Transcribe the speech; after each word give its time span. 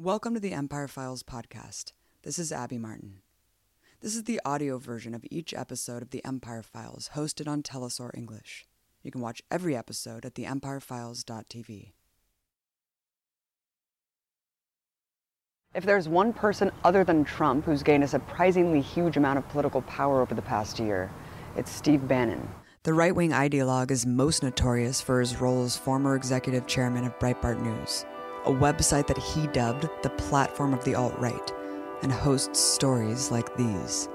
Welcome 0.00 0.34
to 0.34 0.40
the 0.40 0.52
Empire 0.52 0.86
Files 0.86 1.24
podcast. 1.24 1.90
This 2.22 2.38
is 2.38 2.52
Abby 2.52 2.78
Martin. 2.78 3.14
This 4.00 4.14
is 4.14 4.22
the 4.22 4.40
audio 4.44 4.78
version 4.78 5.12
of 5.12 5.24
each 5.28 5.52
episode 5.52 6.02
of 6.02 6.10
the 6.10 6.24
Empire 6.24 6.62
Files 6.62 7.10
hosted 7.16 7.48
on 7.48 7.64
Telesur 7.64 8.16
English. 8.16 8.64
You 9.02 9.10
can 9.10 9.20
watch 9.20 9.42
every 9.50 9.76
episode 9.76 10.24
at 10.24 10.34
theempirefiles.tv. 10.34 11.94
If 15.74 15.84
there's 15.84 16.08
one 16.08 16.32
person 16.32 16.70
other 16.84 17.02
than 17.02 17.24
Trump 17.24 17.64
who's 17.64 17.82
gained 17.82 18.04
a 18.04 18.08
surprisingly 18.08 18.80
huge 18.80 19.16
amount 19.16 19.38
of 19.38 19.48
political 19.48 19.82
power 19.82 20.22
over 20.22 20.36
the 20.36 20.42
past 20.42 20.78
year, 20.78 21.10
it's 21.56 21.72
Steve 21.72 22.06
Bannon. 22.06 22.48
The 22.84 22.94
right 22.94 23.16
wing 23.16 23.32
ideologue 23.32 23.90
is 23.90 24.06
most 24.06 24.44
notorious 24.44 25.00
for 25.00 25.18
his 25.18 25.40
role 25.40 25.64
as 25.64 25.76
former 25.76 26.14
executive 26.14 26.68
chairman 26.68 27.04
of 27.04 27.18
Breitbart 27.18 27.60
News 27.60 28.04
a 28.46 28.52
website 28.52 29.06
that 29.06 29.18
he 29.18 29.46
dubbed 29.48 29.88
the 30.02 30.10
platform 30.10 30.72
of 30.72 30.84
the 30.84 30.94
alt 30.94 31.14
right, 31.18 31.52
and 32.02 32.12
hosts 32.12 32.60
stories 32.60 33.30
like 33.30 33.56
these. 33.56 34.08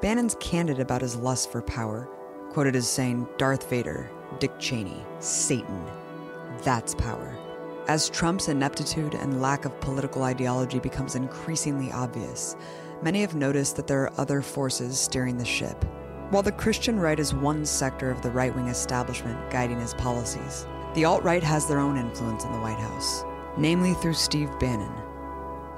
Bannon's 0.00 0.36
candid 0.40 0.80
about 0.80 1.02
his 1.02 1.16
lust 1.16 1.50
for 1.50 1.62
power, 1.62 2.08
quoted 2.50 2.74
as 2.74 2.88
saying, 2.88 3.28
Darth 3.36 3.68
Vader, 3.68 4.10
Dick 4.38 4.58
Cheney, 4.58 5.04
Satan. 5.18 5.84
That's 6.62 6.94
power. 6.94 7.36
As 7.88 8.08
Trump's 8.08 8.48
ineptitude 8.48 9.14
and 9.14 9.42
lack 9.42 9.64
of 9.64 9.80
political 9.80 10.22
ideology 10.22 10.78
becomes 10.78 11.16
increasingly 11.16 11.90
obvious, 11.92 12.56
many 13.02 13.20
have 13.20 13.34
noticed 13.34 13.76
that 13.76 13.86
there 13.86 14.02
are 14.02 14.12
other 14.16 14.42
forces 14.42 14.98
steering 14.98 15.36
the 15.38 15.44
ship. 15.44 15.84
While 16.30 16.42
the 16.42 16.52
Christian 16.52 17.00
right 17.00 17.18
is 17.18 17.34
one 17.34 17.66
sector 17.66 18.10
of 18.10 18.22
the 18.22 18.30
right 18.30 18.54
wing 18.54 18.68
establishment 18.68 19.50
guiding 19.50 19.80
his 19.80 19.94
policies, 19.94 20.66
the 20.94 21.04
alt 21.04 21.22
right 21.22 21.42
has 21.42 21.66
their 21.66 21.78
own 21.78 21.96
influence 21.96 22.44
in 22.44 22.52
the 22.52 22.58
White 22.58 22.78
House, 22.78 23.24
namely 23.56 23.94
through 23.94 24.14
Steve 24.14 24.50
Bannon. 24.58 24.92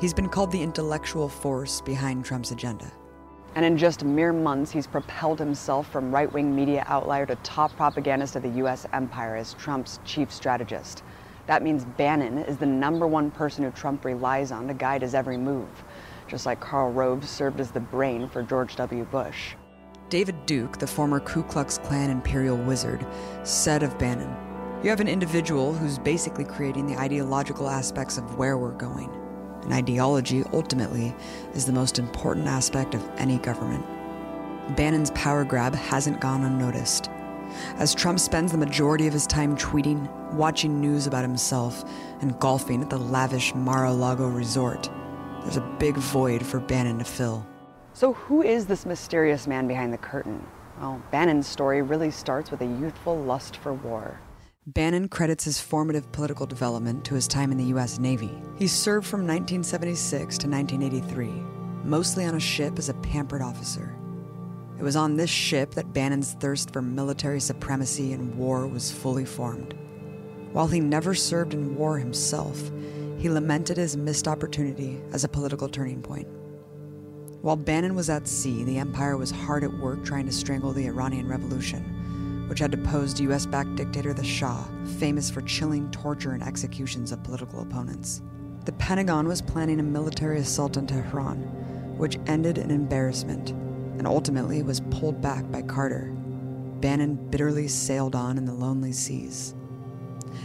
He's 0.01 0.15
been 0.15 0.29
called 0.29 0.51
the 0.51 0.63
intellectual 0.63 1.29
force 1.29 1.81
behind 1.81 2.25
Trump's 2.25 2.51
agenda. 2.51 2.91
And 3.55 3.65
in 3.65 3.77
just 3.77 4.05
mere 4.05 4.33
months, 4.33 4.71
he's 4.71 4.87
propelled 4.87 5.39
himself 5.39 5.87
from 5.91 6.11
right 6.11 6.33
wing 6.33 6.57
media 6.57 6.85
outlier 6.87 7.27
to 7.27 7.37
top 7.37 7.77
propagandist 7.77 8.35
of 8.37 8.43
the 8.43 8.49
U.S. 8.49 8.87
empire 8.95 9.37
as 9.37 9.53
Trump's 9.55 10.01
chief 10.07 10.33
strategist. 10.33 11.03
That 11.47 11.63
means 11.63 11.85
Bannon 11.85 12.39
is 12.39 12.57
the 12.57 12.67
number 12.67 13.07
one 13.07 13.31
person 13.31 13.65
who 13.65 13.71
Trump 13.73 14.07
relies 14.07 14.51
on 14.51 14.67
to 14.69 14.75
guide 14.75 15.03
his 15.03 15.15
every 15.15 15.37
move, 15.37 15.69
just 16.27 16.47
like 16.47 16.61
Karl 16.61 16.91
Rove 16.91 17.29
served 17.29 17.61
as 17.61 17.71
the 17.71 17.81
brain 17.81 18.29
for 18.31 18.43
George 18.43 18.77
W. 18.77 19.05
Bush. 19.05 19.55
David 20.09 20.47
Duke, 20.47 20.79
the 20.79 20.87
former 20.87 21.21
Ku 21.21 21.43
Klux 21.43 21.79
Klan 21.79 22.11
imperial 22.11 22.57
wizard, 22.57 23.07
said 23.43 23.83
of 23.83 23.99
Bannon, 23.99 24.35
you 24.83 24.91
have 24.91 25.01
an 25.01 25.09
individual 25.09 25.73
who's 25.73 25.99
basically 25.99 26.45
creating 26.45 26.87
the 26.87 26.99
ideological 26.99 27.69
aspects 27.69 28.19
of 28.19 28.37
where 28.37 28.59
we're 28.59 28.73
going. 28.73 29.11
And 29.63 29.73
ideology, 29.73 30.43
ultimately, 30.53 31.15
is 31.55 31.65
the 31.65 31.73
most 31.73 32.01
important 32.01 32.49
aspect 32.49 32.95
of 32.97 33.09
any 33.17 33.39
government. 33.39 33.87
Bannon's 34.77 35.13
power 35.13 35.45
grab 35.45 35.73
hasn't 35.75 36.21
gone 36.21 36.43
unnoticed. 36.43 37.09
As 37.77 37.95
Trump 37.95 38.19
spends 38.19 38.51
the 38.51 38.59
majority 38.59 39.07
of 39.07 39.13
his 39.13 39.27
time 39.27 39.57
tweeting, 39.57 40.11
watching 40.33 40.81
news 40.81 41.07
about 41.07 41.23
himself, 41.23 41.85
and 42.21 42.39
golfing 42.41 42.83
at 42.83 42.91
the 42.91 42.99
lavish 42.99 43.55
Mar 43.55 43.85
a 43.85 43.93
Lago 43.93 44.27
resort, 44.27 44.91
there's 45.43 45.59
a 45.59 45.77
big 45.79 45.97
void 45.97 46.45
for 46.45 46.59
Bannon 46.59 46.99
to 46.99 47.05
fill. 47.05 47.47
So, 47.93 48.15
who 48.15 48.43
is 48.43 48.67
this 48.67 48.85
mysterious 48.85 49.47
man 49.47 49.69
behind 49.69 49.93
the 49.93 49.99
curtain? 49.99 50.45
Well, 50.81 51.01
Bannon's 51.13 51.47
story 51.47 51.83
really 51.83 52.11
starts 52.11 52.51
with 52.51 52.63
a 52.63 52.67
youthful 52.67 53.17
lust 53.17 53.59
for 53.59 53.75
war. 53.75 54.19
Bannon 54.69 55.09
credits 55.09 55.43
his 55.43 55.61
formative 55.61 56.13
political 56.13 56.47
development 56.47 57.05
to 57.05 57.17
his 57.17 57.27
time 57.27 57.51
in 57.51 57.59
the 57.59 57.65
U.S. 57.65 57.99
Navy. 57.99 58.31
He 58.57 58.69
served 58.69 59.09
from 59.09 59.23
1976 59.23 60.39
to 60.39 60.49
1983, 60.49 61.27
mostly 61.83 62.25
on 62.25 62.37
a 62.37 62.41
ship 62.41 62.79
as 62.79 62.89
a 62.89 62.95
pampered 62.95 63.43
officer. 63.43 63.93
It 64.79 64.85
was 64.85 64.95
on 64.95 65.17
this 65.17 65.31
ship 65.31 65.75
that 65.75 65.93
Bannon's 65.93 66.35
thirst 66.35 66.73
for 66.73 66.81
military 66.81 67.41
supremacy 67.41 68.13
and 68.13 68.37
war 68.37 68.69
was 68.69 68.93
fully 68.93 69.25
formed. 69.25 69.75
While 70.53 70.69
he 70.69 70.79
never 70.79 71.13
served 71.13 71.55
in 71.55 71.75
war 71.75 71.99
himself, 71.99 72.71
he 73.19 73.29
lamented 73.29 73.79
his 73.79 73.97
missed 73.97 74.29
opportunity 74.29 75.01
as 75.13 75.25
a 75.25 75.29
political 75.29 75.69
turning 75.69 76.03
point. 76.03 76.29
While 77.41 77.57
Bannon 77.57 77.97
was 77.97 78.09
at 78.09 78.29
sea, 78.29 78.63
the 78.63 78.79
Empire 78.79 79.17
was 79.17 79.33
hard 79.33 79.65
at 79.65 79.73
work 79.79 80.05
trying 80.05 80.27
to 80.27 80.33
strangle 80.33 80.73
the 80.73 80.87
Iranian 80.87 81.27
Revolution 81.27 82.02
which 82.49 82.59
had 82.59 82.71
deposed 82.71 83.21
US 83.21 83.47
backed 83.47 83.77
dictator 83.77 84.13
the 84.13 84.25
Shah, 84.25 84.65
famous 84.99 85.31
for 85.31 85.41
chilling 85.43 85.91
torture 85.91 86.33
and 86.33 86.43
executions 86.43 87.13
of 87.13 87.23
political 87.23 87.63
opponents. 87.63 88.23
The 88.65 88.73
Pentagon 88.73 89.27
was 89.27 89.43
planning 89.43 89.81
a 89.81 89.83
military 89.83 90.39
assault 90.39 90.77
on 90.77 90.87
Tehran, 90.87 91.39
which 91.97 92.19
ended 92.27 92.59
in 92.59 92.71
embarrassment 92.71 93.51
and 93.51 94.07
ultimately 94.07 94.63
was 94.63 94.81
pulled 94.91 95.21
back 95.21 95.51
by 95.51 95.63
Carter. 95.63 96.13
Bannon 96.81 97.15
bitterly 97.31 97.69
sailed 97.69 98.15
on 98.15 98.39
in 98.39 98.45
the 98.45 98.53
lonely 98.53 98.93
seas. 98.93 99.55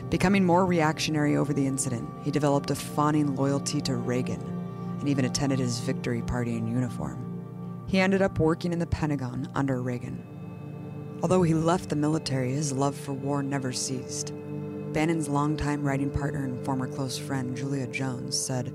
Becoming 0.10 0.46
more 0.46 0.66
reactionary 0.66 1.36
over 1.36 1.54
the 1.54 1.66
incident, 1.66 2.10
he 2.24 2.32
developed 2.32 2.72
a 2.72 2.76
fawning 2.76 3.36
loyalty 3.36 3.82
to 3.82 3.96
Reagan 3.96 4.42
and 5.00 5.10
even 5.10 5.26
attended 5.26 5.60
his 5.60 5.80
victory 5.80 6.22
party 6.22 6.56
in 6.56 6.68
uniform. 6.68 7.24
He 7.88 8.00
ended 8.00 8.22
up 8.22 8.40
working 8.40 8.74
in 8.74 8.80
the 8.80 8.86
Pentagon 8.86 9.50
under 9.56 9.82
Reagan. 9.82 10.37
Although 11.24 11.42
he 11.42 11.56
left 11.56 11.90
the 11.90 11.96
military, 11.96 12.52
his 12.52 12.72
love 12.72 12.96
for 12.96 13.14
war 13.14 13.42
never 13.42 13.72
ceased. 13.72 14.34
Bannon's 14.94 15.28
longtime 15.28 15.84
writing 15.84 16.12
partner 16.12 16.44
and 16.44 16.64
former 16.64 16.88
close 16.88 17.18
friend, 17.18 17.58
Julia 17.58 17.88
Jones, 17.88 18.38
said, 18.38 18.72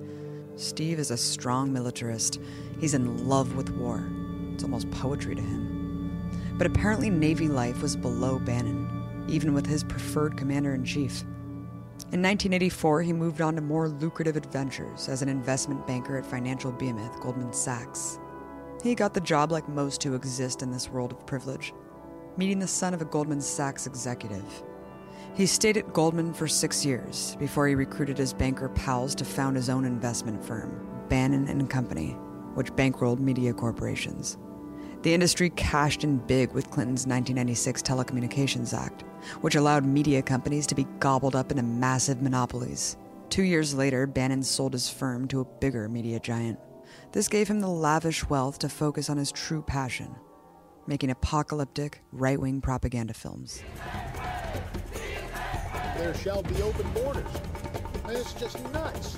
Steve 0.56 0.98
is 0.98 1.12
a 1.12 1.16
strong 1.16 1.72
militarist. 1.72 2.40
He's 2.80 2.94
in 2.94 3.28
love 3.28 3.54
with 3.54 3.70
war. 3.70 4.10
It's 4.52 4.64
almost 4.64 4.90
poetry 4.90 5.36
to 5.36 5.40
him. 5.40 6.20
But 6.58 6.66
apparently, 6.66 7.10
Navy 7.10 7.46
life 7.48 7.80
was 7.80 7.96
below 7.96 8.40
Bannon, 8.40 9.26
even 9.28 9.54
with 9.54 9.66
his 9.66 9.84
preferred 9.84 10.36
commander 10.36 10.74
in 10.74 10.84
chief. 10.84 11.22
In 12.10 12.20
1984, 12.20 13.02
he 13.02 13.12
moved 13.12 13.40
on 13.40 13.54
to 13.54 13.62
more 13.62 13.88
lucrative 13.88 14.36
adventures 14.36 15.08
as 15.08 15.22
an 15.22 15.28
investment 15.28 15.86
banker 15.86 16.18
at 16.18 16.26
financial 16.26 16.72
behemoth 16.72 17.20
Goldman 17.20 17.52
Sachs. 17.52 18.18
He 18.82 18.96
got 18.96 19.14
the 19.14 19.20
job 19.20 19.52
like 19.52 19.68
most 19.68 20.02
who 20.02 20.14
exist 20.14 20.60
in 20.60 20.72
this 20.72 20.90
world 20.90 21.12
of 21.12 21.24
privilege 21.24 21.72
meeting 22.36 22.58
the 22.58 22.66
son 22.66 22.94
of 22.94 23.02
a 23.02 23.06
Goldman 23.06 23.40
Sachs 23.40 23.86
executive. 23.86 24.62
He 25.34 25.46
stayed 25.46 25.76
at 25.76 25.92
Goldman 25.92 26.34
for 26.34 26.48
six 26.48 26.84
years 26.84 27.36
before 27.38 27.66
he 27.66 27.74
recruited 27.74 28.18
his 28.18 28.32
banker 28.32 28.68
pals 28.70 29.14
to 29.16 29.24
found 29.24 29.56
his 29.56 29.68
own 29.68 29.84
investment 29.84 30.44
firm, 30.44 30.86
Bannon 31.08 31.48
and 31.48 31.68
Company, 31.68 32.10
which 32.54 32.72
bankrolled 32.72 33.18
media 33.18 33.52
corporations. 33.52 34.38
The 35.02 35.14
industry 35.14 35.50
cashed 35.50 36.04
in 36.04 36.18
big 36.18 36.52
with 36.52 36.70
Clinton's 36.70 37.06
1996 37.06 37.82
Telecommunications 37.82 38.72
Act, 38.72 39.04
which 39.40 39.54
allowed 39.54 39.84
media 39.84 40.22
companies 40.22 40.66
to 40.68 40.74
be 40.74 40.86
gobbled 41.00 41.34
up 41.34 41.50
into 41.50 41.62
massive 41.62 42.22
monopolies. 42.22 42.96
Two 43.28 43.42
years 43.42 43.74
later, 43.74 44.06
Bannon 44.06 44.42
sold 44.42 44.74
his 44.74 44.88
firm 44.88 45.26
to 45.28 45.40
a 45.40 45.44
bigger 45.44 45.88
media 45.88 46.20
giant. 46.20 46.58
This 47.12 47.28
gave 47.28 47.48
him 47.48 47.60
the 47.60 47.68
lavish 47.68 48.28
wealth 48.28 48.58
to 48.60 48.68
focus 48.68 49.08
on 49.08 49.16
his 49.16 49.32
true 49.32 49.62
passion 49.62 50.14
making 50.86 51.10
apocalyptic, 51.10 52.00
right 52.12 52.40
wing 52.40 52.60
propaganda 52.60 53.14
films. 53.14 53.62
There 55.96 56.14
shall 56.14 56.42
be 56.42 56.60
open 56.62 56.90
borders. 56.92 57.30
It's 58.08 58.32
just 58.34 58.62
nuts. 58.72 59.16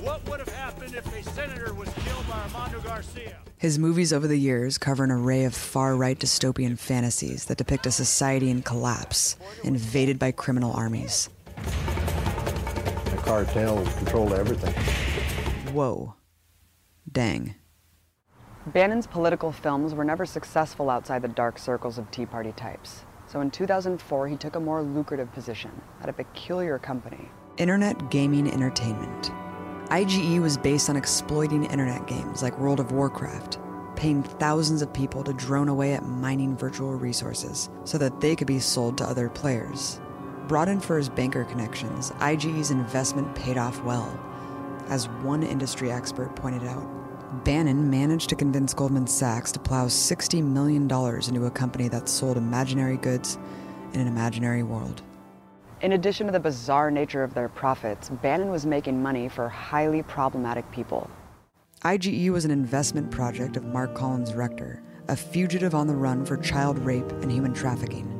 What 0.00 0.28
would 0.28 0.38
have 0.40 0.48
happened 0.48 0.94
if 0.94 1.06
a 1.14 1.22
senator 1.30 1.72
was 1.72 1.88
killed 2.04 2.28
by 2.28 2.38
Armando 2.42 2.80
Garcia? 2.80 3.38
His 3.56 3.78
movies 3.78 4.12
over 4.12 4.26
the 4.26 4.36
years 4.36 4.76
cover 4.76 5.04
an 5.04 5.10
array 5.10 5.44
of 5.44 5.54
far 5.54 5.96
right 5.96 6.18
dystopian 6.18 6.78
fantasies 6.78 7.46
that 7.46 7.56
depict 7.56 7.86
a 7.86 7.90
society 7.90 8.50
in 8.50 8.60
collapse, 8.60 9.36
invaded 9.62 10.18
by 10.18 10.32
criminal 10.32 10.72
armies. 10.72 11.30
The 11.56 13.16
cartel 13.24 13.82
controlled 13.96 14.34
everything. 14.34 14.74
Whoa. 15.72 16.14
Dang. 17.10 17.54
Bannon's 18.68 19.06
political 19.06 19.52
films 19.52 19.92
were 19.92 20.04
never 20.04 20.24
successful 20.24 20.88
outside 20.88 21.20
the 21.20 21.28
dark 21.28 21.58
circles 21.58 21.98
of 21.98 22.10
Tea 22.10 22.24
Party 22.24 22.52
types. 22.52 23.04
So 23.26 23.42
in 23.42 23.50
2004, 23.50 24.28
he 24.28 24.36
took 24.36 24.56
a 24.56 24.60
more 24.60 24.80
lucrative 24.80 25.30
position 25.34 25.70
at 26.00 26.08
a 26.08 26.14
peculiar 26.14 26.78
company 26.78 27.28
Internet 27.58 28.10
Gaming 28.10 28.50
Entertainment. 28.50 29.30
IGE 29.90 30.40
was 30.40 30.56
based 30.56 30.88
on 30.88 30.96
exploiting 30.96 31.64
internet 31.64 32.06
games 32.06 32.42
like 32.42 32.58
World 32.58 32.80
of 32.80 32.90
Warcraft, 32.90 33.58
paying 33.96 34.22
thousands 34.22 34.80
of 34.80 34.90
people 34.94 35.22
to 35.24 35.34
drone 35.34 35.68
away 35.68 35.92
at 35.92 36.06
mining 36.06 36.56
virtual 36.56 36.94
resources 36.94 37.68
so 37.84 37.98
that 37.98 38.18
they 38.22 38.34
could 38.34 38.46
be 38.46 38.60
sold 38.60 38.96
to 38.96 39.04
other 39.04 39.28
players. 39.28 40.00
Brought 40.48 40.68
in 40.68 40.80
for 40.80 40.96
his 40.96 41.10
banker 41.10 41.44
connections, 41.44 42.12
IGE's 42.12 42.70
investment 42.70 43.34
paid 43.34 43.58
off 43.58 43.82
well. 43.84 44.18
As 44.88 45.08
one 45.22 45.42
industry 45.42 45.92
expert 45.92 46.34
pointed 46.34 46.66
out, 46.66 47.03
Bannon 47.42 47.90
managed 47.90 48.28
to 48.28 48.36
convince 48.36 48.72
Goldman 48.72 49.06
Sachs 49.06 49.50
to 49.52 49.58
plow 49.58 49.86
$60 49.86 50.42
million 50.42 50.84
into 50.84 51.46
a 51.46 51.50
company 51.50 51.88
that 51.88 52.08
sold 52.08 52.36
imaginary 52.36 52.96
goods 52.96 53.38
in 53.92 54.00
an 54.00 54.06
imaginary 54.06 54.62
world. 54.62 55.02
In 55.80 55.92
addition 55.92 56.26
to 56.26 56.32
the 56.32 56.40
bizarre 56.40 56.90
nature 56.90 57.24
of 57.24 57.34
their 57.34 57.48
profits, 57.48 58.08
Bannon 58.08 58.50
was 58.50 58.64
making 58.64 59.02
money 59.02 59.28
for 59.28 59.48
highly 59.48 60.02
problematic 60.02 60.70
people. 60.70 61.10
IGE 61.82 62.30
was 62.30 62.44
an 62.44 62.50
investment 62.50 63.10
project 63.10 63.56
of 63.56 63.64
Mark 63.64 63.94
Collins 63.94 64.34
Rector, 64.34 64.82
a 65.08 65.16
fugitive 65.16 65.74
on 65.74 65.86
the 65.86 65.96
run 65.96 66.24
for 66.24 66.36
child 66.36 66.78
rape 66.78 67.10
and 67.20 67.30
human 67.30 67.52
trafficking. 67.52 68.10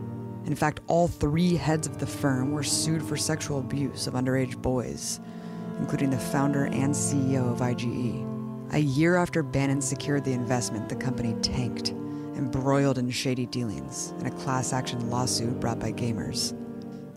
In 0.44 0.54
fact, 0.54 0.80
all 0.88 1.08
three 1.08 1.56
heads 1.56 1.86
of 1.86 1.98
the 1.98 2.06
firm 2.06 2.52
were 2.52 2.62
sued 2.62 3.02
for 3.02 3.16
sexual 3.16 3.60
abuse 3.60 4.06
of 4.06 4.14
underage 4.14 4.60
boys, 4.60 5.20
including 5.78 6.10
the 6.10 6.18
founder 6.18 6.66
and 6.66 6.94
CEO 6.94 7.50
of 7.50 7.62
IGE. 7.62 8.33
A 8.72 8.78
year 8.78 9.16
after 9.16 9.42
Bannon 9.42 9.80
secured 9.80 10.24
the 10.24 10.32
investment, 10.32 10.88
the 10.88 10.96
company 10.96 11.34
tanked, 11.42 11.90
embroiled 12.34 12.98
in 12.98 13.08
shady 13.10 13.46
dealings 13.46 14.12
in 14.18 14.26
a 14.26 14.30
class 14.30 14.72
action 14.72 15.10
lawsuit 15.10 15.60
brought 15.60 15.78
by 15.78 15.92
gamers. 15.92 16.58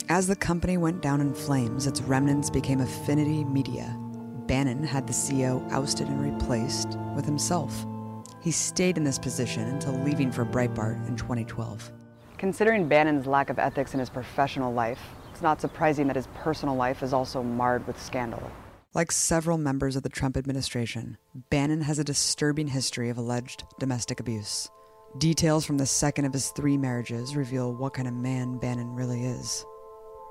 As 0.09 0.27
the 0.27 0.35
company 0.35 0.77
went 0.77 1.01
down 1.01 1.19
in 1.19 1.33
flames, 1.33 1.87
its 1.87 2.01
remnants 2.01 2.49
became 2.49 2.79
Affinity 2.79 3.43
Media. 3.43 3.97
Bannon 4.45 4.83
had 4.83 5.07
the 5.07 5.13
CEO 5.13 5.69
ousted 5.71 6.07
and 6.07 6.21
replaced 6.21 6.97
with 7.15 7.25
himself. 7.25 7.85
He 8.41 8.51
stayed 8.51 8.97
in 8.97 9.03
this 9.03 9.17
position 9.17 9.67
until 9.67 9.93
leaving 10.03 10.31
for 10.31 10.45
Breitbart 10.45 11.07
in 11.07 11.15
2012. 11.15 11.91
Considering 12.37 12.87
Bannon's 12.87 13.25
lack 13.25 13.49
of 13.49 13.57
ethics 13.57 13.93
in 13.93 13.99
his 13.99 14.09
professional 14.09 14.71
life, 14.73 14.99
it's 15.31 15.41
not 15.41 15.59
surprising 15.59 16.07
that 16.07 16.15
his 16.15 16.27
personal 16.35 16.75
life 16.75 17.01
is 17.01 17.13
also 17.13 17.41
marred 17.41 17.85
with 17.87 17.99
scandal. 18.01 18.51
Like 18.97 19.11
several 19.11 19.59
members 19.59 19.95
of 19.95 20.01
the 20.01 20.09
Trump 20.09 20.35
administration, 20.37 21.19
Bannon 21.51 21.81
has 21.81 21.99
a 21.99 22.03
disturbing 22.03 22.65
history 22.65 23.11
of 23.11 23.19
alleged 23.19 23.63
domestic 23.77 24.19
abuse. 24.19 24.71
Details 25.19 25.65
from 25.65 25.77
the 25.77 25.85
second 25.85 26.25
of 26.25 26.33
his 26.33 26.49
three 26.49 26.77
marriages 26.79 27.35
reveal 27.35 27.75
what 27.75 27.93
kind 27.93 28.07
of 28.07 28.15
man 28.15 28.57
Bannon 28.57 28.95
really 28.95 29.23
is. 29.23 29.63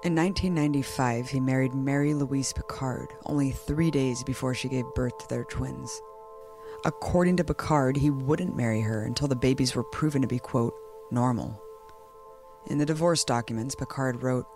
In 0.03 0.17
1995, 0.17 1.29
he 1.29 1.39
married 1.39 1.75
Mary 1.75 2.13
Louise 2.13 2.53
Picard 2.53 3.07
only 3.27 3.53
three 3.53 3.93
days 3.93 4.25
before 4.25 4.53
she 4.53 4.69
gave 4.69 4.85
birth 4.97 5.17
to 5.19 5.29
their 5.29 5.45
twins. 5.45 6.03
According 6.85 7.37
to 7.37 7.45
Picard, 7.45 7.97
he 7.97 8.11
wouldn't 8.11 8.57
marry 8.57 8.81
her 8.81 9.05
until 9.05 9.29
the 9.29 9.37
babies 9.37 9.77
were 9.77 9.85
proven 9.85 10.23
to 10.23 10.29
be, 10.29 10.41
quote, 10.41 10.75
normal. 11.13 11.63
In 12.67 12.79
the 12.79 12.87
divorce 12.87 13.23
documents, 13.23 13.77
Picard 13.77 14.25
wrote, 14.25 14.49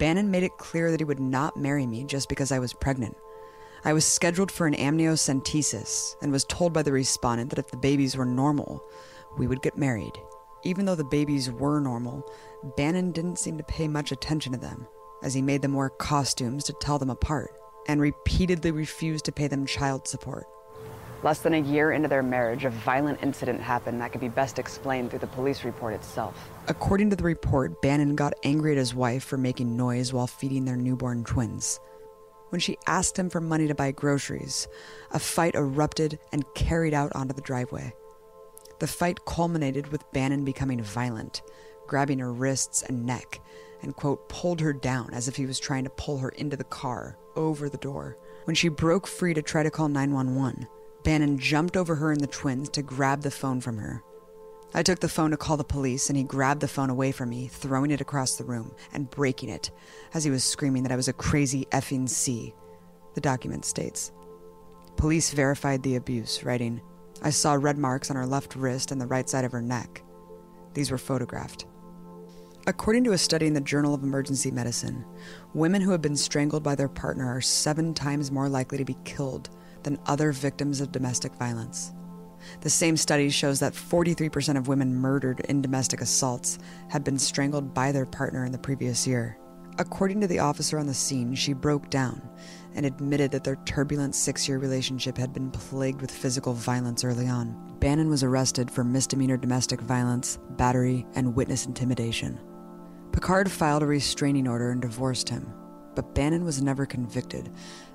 Bannon 0.00 0.32
made 0.32 0.42
it 0.42 0.58
clear 0.58 0.90
that 0.90 0.98
he 0.98 1.04
would 1.04 1.20
not 1.20 1.56
marry 1.56 1.86
me 1.86 2.02
just 2.02 2.28
because 2.28 2.50
I 2.50 2.58
was 2.58 2.72
pregnant. 2.72 3.16
I 3.86 3.92
was 3.92 4.04
scheduled 4.04 4.50
for 4.50 4.66
an 4.66 4.74
amniocentesis 4.74 6.16
and 6.20 6.32
was 6.32 6.44
told 6.46 6.72
by 6.72 6.82
the 6.82 6.90
respondent 6.90 7.50
that 7.50 7.60
if 7.60 7.70
the 7.70 7.76
babies 7.76 8.16
were 8.16 8.24
normal, 8.24 8.82
we 9.38 9.46
would 9.46 9.62
get 9.62 9.78
married. 9.78 10.10
Even 10.64 10.86
though 10.86 10.96
the 10.96 11.04
babies 11.04 11.52
were 11.52 11.78
normal, 11.78 12.28
Bannon 12.76 13.12
didn't 13.12 13.38
seem 13.38 13.56
to 13.58 13.62
pay 13.62 13.86
much 13.86 14.10
attention 14.10 14.50
to 14.54 14.58
them, 14.58 14.88
as 15.22 15.34
he 15.34 15.40
made 15.40 15.62
them 15.62 15.72
wear 15.72 15.88
costumes 15.88 16.64
to 16.64 16.72
tell 16.72 16.98
them 16.98 17.10
apart 17.10 17.52
and 17.86 18.00
repeatedly 18.00 18.72
refused 18.72 19.24
to 19.26 19.30
pay 19.30 19.46
them 19.46 19.64
child 19.64 20.08
support. 20.08 20.48
Less 21.22 21.38
than 21.38 21.54
a 21.54 21.60
year 21.60 21.92
into 21.92 22.08
their 22.08 22.24
marriage, 22.24 22.64
a 22.64 22.70
violent 22.70 23.22
incident 23.22 23.60
happened 23.60 24.00
that 24.00 24.10
could 24.10 24.20
be 24.20 24.28
best 24.28 24.58
explained 24.58 25.10
through 25.10 25.20
the 25.20 25.28
police 25.28 25.62
report 25.62 25.94
itself. 25.94 26.50
According 26.66 27.10
to 27.10 27.16
the 27.16 27.22
report, 27.22 27.80
Bannon 27.82 28.16
got 28.16 28.34
angry 28.42 28.72
at 28.72 28.78
his 28.78 28.96
wife 28.96 29.22
for 29.22 29.36
making 29.36 29.76
noise 29.76 30.12
while 30.12 30.26
feeding 30.26 30.64
their 30.64 30.74
newborn 30.74 31.22
twins. 31.22 31.78
When 32.50 32.60
she 32.60 32.78
asked 32.86 33.18
him 33.18 33.28
for 33.28 33.40
money 33.40 33.66
to 33.66 33.74
buy 33.74 33.90
groceries, 33.90 34.68
a 35.10 35.18
fight 35.18 35.54
erupted 35.54 36.18
and 36.32 36.44
carried 36.54 36.94
out 36.94 37.14
onto 37.14 37.34
the 37.34 37.40
driveway. 37.40 37.92
The 38.78 38.86
fight 38.86 39.24
culminated 39.24 39.88
with 39.88 40.10
Bannon 40.12 40.44
becoming 40.44 40.82
violent, 40.82 41.42
grabbing 41.86 42.18
her 42.18 42.32
wrists 42.32 42.82
and 42.82 43.06
neck, 43.06 43.40
and, 43.82 43.96
quote, 43.96 44.28
pulled 44.28 44.60
her 44.60 44.72
down 44.72 45.10
as 45.12 45.28
if 45.28 45.36
he 45.36 45.46
was 45.46 45.58
trying 45.58 45.84
to 45.84 45.90
pull 45.90 46.18
her 46.18 46.30
into 46.30 46.56
the 46.56 46.64
car, 46.64 47.16
over 47.36 47.68
the 47.68 47.76
door. 47.78 48.16
When 48.44 48.56
she 48.56 48.68
broke 48.68 49.06
free 49.06 49.34
to 49.34 49.42
try 49.42 49.62
to 49.62 49.70
call 49.70 49.88
911, 49.88 50.66
Bannon 51.04 51.38
jumped 51.38 51.76
over 51.76 51.94
her 51.94 52.10
and 52.10 52.20
the 52.20 52.26
twins 52.26 52.68
to 52.70 52.82
grab 52.82 53.22
the 53.22 53.30
phone 53.30 53.60
from 53.60 53.78
her. 53.78 54.02
I 54.74 54.82
took 54.82 55.00
the 55.00 55.08
phone 55.08 55.30
to 55.30 55.36
call 55.36 55.56
the 55.56 55.64
police, 55.64 56.08
and 56.08 56.16
he 56.16 56.24
grabbed 56.24 56.60
the 56.60 56.68
phone 56.68 56.90
away 56.90 57.12
from 57.12 57.30
me, 57.30 57.46
throwing 57.46 57.90
it 57.90 58.00
across 58.00 58.36
the 58.36 58.44
room 58.44 58.74
and 58.92 59.10
breaking 59.10 59.48
it 59.48 59.70
as 60.12 60.24
he 60.24 60.30
was 60.30 60.44
screaming 60.44 60.82
that 60.82 60.92
I 60.92 60.96
was 60.96 61.08
a 61.08 61.12
crazy 61.12 61.66
effing 61.72 62.08
C, 62.08 62.54
the 63.14 63.20
document 63.20 63.64
states. 63.64 64.12
Police 64.96 65.32
verified 65.32 65.82
the 65.82 65.96
abuse, 65.96 66.42
writing, 66.42 66.80
I 67.22 67.30
saw 67.30 67.54
red 67.54 67.78
marks 67.78 68.10
on 68.10 68.16
her 68.16 68.26
left 68.26 68.56
wrist 68.56 68.92
and 68.92 69.00
the 69.00 69.06
right 69.06 69.28
side 69.28 69.44
of 69.44 69.52
her 69.52 69.62
neck. 69.62 70.02
These 70.74 70.90
were 70.90 70.98
photographed. 70.98 71.66
According 72.66 73.04
to 73.04 73.12
a 73.12 73.18
study 73.18 73.46
in 73.46 73.54
the 73.54 73.60
Journal 73.60 73.94
of 73.94 74.02
Emergency 74.02 74.50
Medicine, 74.50 75.04
women 75.54 75.80
who 75.80 75.92
have 75.92 76.02
been 76.02 76.16
strangled 76.16 76.62
by 76.62 76.74
their 76.74 76.88
partner 76.88 77.26
are 77.26 77.40
seven 77.40 77.94
times 77.94 78.32
more 78.32 78.48
likely 78.48 78.76
to 78.76 78.84
be 78.84 78.96
killed 79.04 79.50
than 79.84 80.00
other 80.06 80.32
victims 80.32 80.80
of 80.80 80.92
domestic 80.92 81.32
violence. 81.36 81.92
The 82.60 82.70
same 82.70 82.96
study 82.96 83.30
shows 83.30 83.60
that 83.60 83.74
43% 83.74 84.56
of 84.56 84.68
women 84.68 84.94
murdered 84.94 85.40
in 85.40 85.62
domestic 85.62 86.00
assaults 86.00 86.58
had 86.88 87.04
been 87.04 87.18
strangled 87.18 87.74
by 87.74 87.92
their 87.92 88.06
partner 88.06 88.44
in 88.44 88.52
the 88.52 88.58
previous 88.58 89.06
year. 89.06 89.38
According 89.78 90.22
to 90.22 90.26
the 90.26 90.38
officer 90.38 90.78
on 90.78 90.86
the 90.86 90.94
scene, 90.94 91.34
she 91.34 91.52
broke 91.52 91.90
down 91.90 92.22
and 92.74 92.86
admitted 92.86 93.30
that 93.32 93.44
their 93.44 93.56
turbulent 93.66 94.14
six 94.14 94.48
year 94.48 94.58
relationship 94.58 95.18
had 95.18 95.32
been 95.32 95.50
plagued 95.50 96.00
with 96.00 96.10
physical 96.10 96.54
violence 96.54 97.04
early 97.04 97.28
on. 97.28 97.54
Bannon 97.78 98.08
was 98.08 98.22
arrested 98.22 98.70
for 98.70 98.84
misdemeanor 98.84 99.36
domestic 99.36 99.80
violence, 99.82 100.38
battery, 100.50 101.04
and 101.14 101.34
witness 101.34 101.66
intimidation. 101.66 102.40
Picard 103.12 103.50
filed 103.50 103.82
a 103.82 103.86
restraining 103.86 104.48
order 104.48 104.70
and 104.70 104.80
divorced 104.80 105.28
him, 105.28 105.52
but 105.94 106.14
Bannon 106.14 106.44
was 106.44 106.62
never 106.62 106.86
convicted 106.86 107.50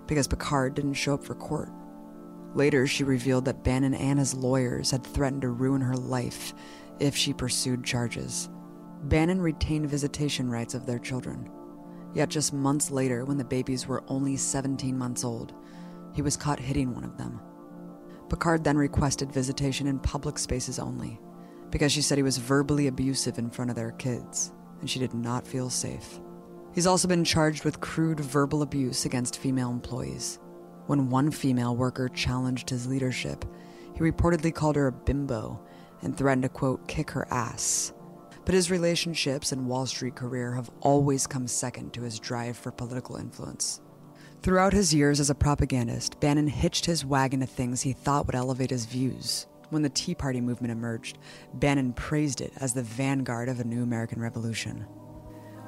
because 0.05 0.27
Picard 0.27 0.75
didn't 0.75 0.93
show 0.93 1.15
up 1.15 1.23
for 1.23 1.35
court. 1.35 1.69
Later, 2.53 2.85
she 2.85 3.03
revealed 3.03 3.45
that 3.45 3.63
Bannon 3.63 3.93
and 3.93 4.19
his 4.19 4.33
lawyers 4.33 4.91
had 4.91 5.05
threatened 5.05 5.43
to 5.43 5.49
ruin 5.49 5.81
her 5.81 5.95
life 5.95 6.53
if 6.99 7.15
she 7.15 7.33
pursued 7.33 7.83
charges. 7.83 8.49
Bannon 9.03 9.41
retained 9.41 9.89
visitation 9.89 10.49
rights 10.49 10.73
of 10.73 10.85
their 10.85 10.99
children. 10.99 11.49
Yet, 12.13 12.29
just 12.29 12.53
months 12.53 12.91
later, 12.91 13.23
when 13.25 13.37
the 13.37 13.45
babies 13.45 13.87
were 13.87 14.03
only 14.07 14.35
17 14.35 14.97
months 14.97 15.23
old, 15.23 15.53
he 16.13 16.21
was 16.21 16.35
caught 16.35 16.59
hitting 16.59 16.93
one 16.93 17.05
of 17.05 17.17
them. 17.17 17.39
Picard 18.29 18.63
then 18.63 18.77
requested 18.77 19.31
visitation 19.31 19.87
in 19.87 19.99
public 19.99 20.37
spaces 20.37 20.77
only, 20.77 21.19
because 21.69 21.91
she 21.91 22.01
said 22.01 22.17
he 22.17 22.23
was 22.23 22.37
verbally 22.37 22.87
abusive 22.87 23.37
in 23.37 23.49
front 23.49 23.71
of 23.71 23.75
their 23.77 23.91
kids, 23.93 24.51
and 24.81 24.89
she 24.89 24.99
did 24.99 25.13
not 25.13 25.47
feel 25.47 25.69
safe. 25.69 26.19
He's 26.73 26.87
also 26.87 27.07
been 27.07 27.23
charged 27.23 27.63
with 27.63 27.81
crude 27.81 28.19
verbal 28.19 28.61
abuse 28.61 29.05
against 29.05 29.39
female 29.39 29.69
employees. 29.69 30.39
When 30.87 31.09
one 31.09 31.31
female 31.31 31.75
worker 31.75 32.09
challenged 32.09 32.69
his 32.69 32.87
leadership, 32.87 33.45
he 33.93 33.99
reportedly 33.99 34.53
called 34.53 34.75
her 34.75 34.87
a 34.87 34.91
bimbo 34.91 35.59
and 36.01 36.17
threatened 36.17 36.43
to, 36.43 36.49
quote, 36.49 36.87
kick 36.87 37.11
her 37.11 37.27
ass. 37.31 37.93
But 38.45 38.55
his 38.55 38.71
relationships 38.71 39.51
and 39.51 39.67
Wall 39.67 39.85
Street 39.85 40.15
career 40.15 40.53
have 40.53 40.71
always 40.81 41.27
come 41.27 41.47
second 41.47 41.93
to 41.93 42.01
his 42.01 42.19
drive 42.19 42.57
for 42.57 42.71
political 42.71 43.15
influence. 43.15 43.81
Throughout 44.41 44.73
his 44.73 44.93
years 44.93 45.19
as 45.19 45.29
a 45.29 45.35
propagandist, 45.35 46.19
Bannon 46.19 46.47
hitched 46.47 46.85
his 46.85 47.05
wagon 47.05 47.41
to 47.41 47.45
things 47.45 47.81
he 47.81 47.93
thought 47.93 48.25
would 48.25 48.35
elevate 48.35 48.71
his 48.71 48.87
views. 48.87 49.45
When 49.69 49.83
the 49.83 49.89
Tea 49.89 50.15
Party 50.15 50.41
movement 50.41 50.71
emerged, 50.71 51.19
Bannon 51.53 51.93
praised 51.93 52.41
it 52.41 52.51
as 52.57 52.73
the 52.73 52.81
vanguard 52.81 53.47
of 53.47 53.59
a 53.59 53.63
new 53.63 53.83
American 53.83 54.19
Revolution. 54.19 54.85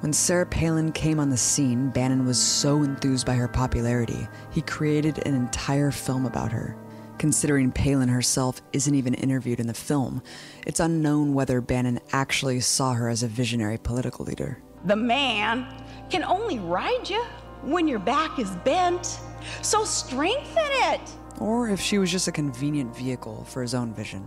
When 0.00 0.12
Sarah 0.12 0.44
Palin 0.44 0.92
came 0.92 1.18
on 1.18 1.30
the 1.30 1.36
scene, 1.36 1.88
Bannon 1.88 2.26
was 2.26 2.38
so 2.38 2.82
enthused 2.82 3.26
by 3.26 3.34
her 3.34 3.48
popularity, 3.48 4.28
he 4.50 4.60
created 4.60 5.26
an 5.26 5.34
entire 5.34 5.90
film 5.90 6.26
about 6.26 6.52
her. 6.52 6.76
Considering 7.16 7.72
Palin 7.72 8.08
herself 8.08 8.60
isn't 8.72 8.94
even 8.94 9.14
interviewed 9.14 9.60
in 9.60 9.66
the 9.66 9.72
film, 9.72 10.22
it's 10.66 10.80
unknown 10.80 11.32
whether 11.32 11.60
Bannon 11.60 12.00
actually 12.12 12.60
saw 12.60 12.92
her 12.92 13.08
as 13.08 13.22
a 13.22 13.28
visionary 13.28 13.78
political 13.78 14.26
leader. 14.26 14.60
The 14.84 14.96
man 14.96 15.66
can 16.10 16.22
only 16.24 16.58
ride 16.58 17.08
you 17.08 17.22
when 17.62 17.88
your 17.88 18.00
back 18.00 18.38
is 18.38 18.50
bent, 18.56 19.18
so 19.62 19.84
strengthen 19.84 20.70
it. 20.92 21.00
Or 21.40 21.70
if 21.70 21.80
she 21.80 21.98
was 21.98 22.10
just 22.10 22.28
a 22.28 22.32
convenient 22.32 22.94
vehicle 22.94 23.44
for 23.44 23.62
his 23.62 23.74
own 23.74 23.94
vision. 23.94 24.26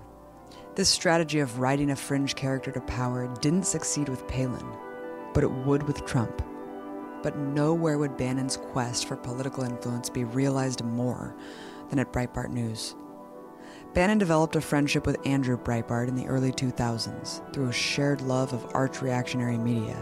This 0.75 0.89
strategy 0.89 1.39
of 1.39 1.59
riding 1.59 1.91
a 1.91 1.95
fringe 1.95 2.35
character 2.35 2.71
to 2.71 2.81
power 2.81 3.31
didn't 3.41 3.65
succeed 3.65 4.09
with 4.09 4.27
Palin, 4.27 4.65
but 5.33 5.43
it 5.43 5.51
would 5.51 5.83
with 5.83 6.05
Trump. 6.05 6.41
But 7.23 7.37
nowhere 7.37 7.97
would 7.97 8.17
Bannon's 8.17 8.57
quest 8.57 9.07
for 9.07 9.15
political 9.15 9.63
influence 9.63 10.09
be 10.09 10.23
realized 10.23 10.83
more 10.83 11.35
than 11.89 11.99
at 11.99 12.13
Breitbart 12.13 12.49
News. 12.49 12.95
Bannon 13.93 14.17
developed 14.17 14.55
a 14.55 14.61
friendship 14.61 15.05
with 15.05 15.25
Andrew 15.25 15.57
Breitbart 15.57 16.07
in 16.07 16.15
the 16.15 16.27
early 16.27 16.51
2000s 16.51 17.53
through 17.53 17.69
a 17.69 17.73
shared 17.73 18.21
love 18.21 18.53
of 18.53 18.69
arch 18.75 19.01
reactionary 19.01 19.57
media. 19.57 19.97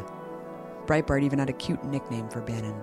Breitbart 0.86 1.24
even 1.24 1.40
had 1.40 1.50
a 1.50 1.54
cute 1.54 1.84
nickname 1.84 2.30
for 2.30 2.42
Bannon 2.42 2.76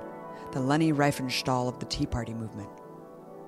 the 0.52 0.60
Leni 0.60 0.92
Riefenstahl 0.92 1.66
of 1.66 1.78
the 1.78 1.86
Tea 1.86 2.04
Party 2.04 2.34
movement. 2.34 2.68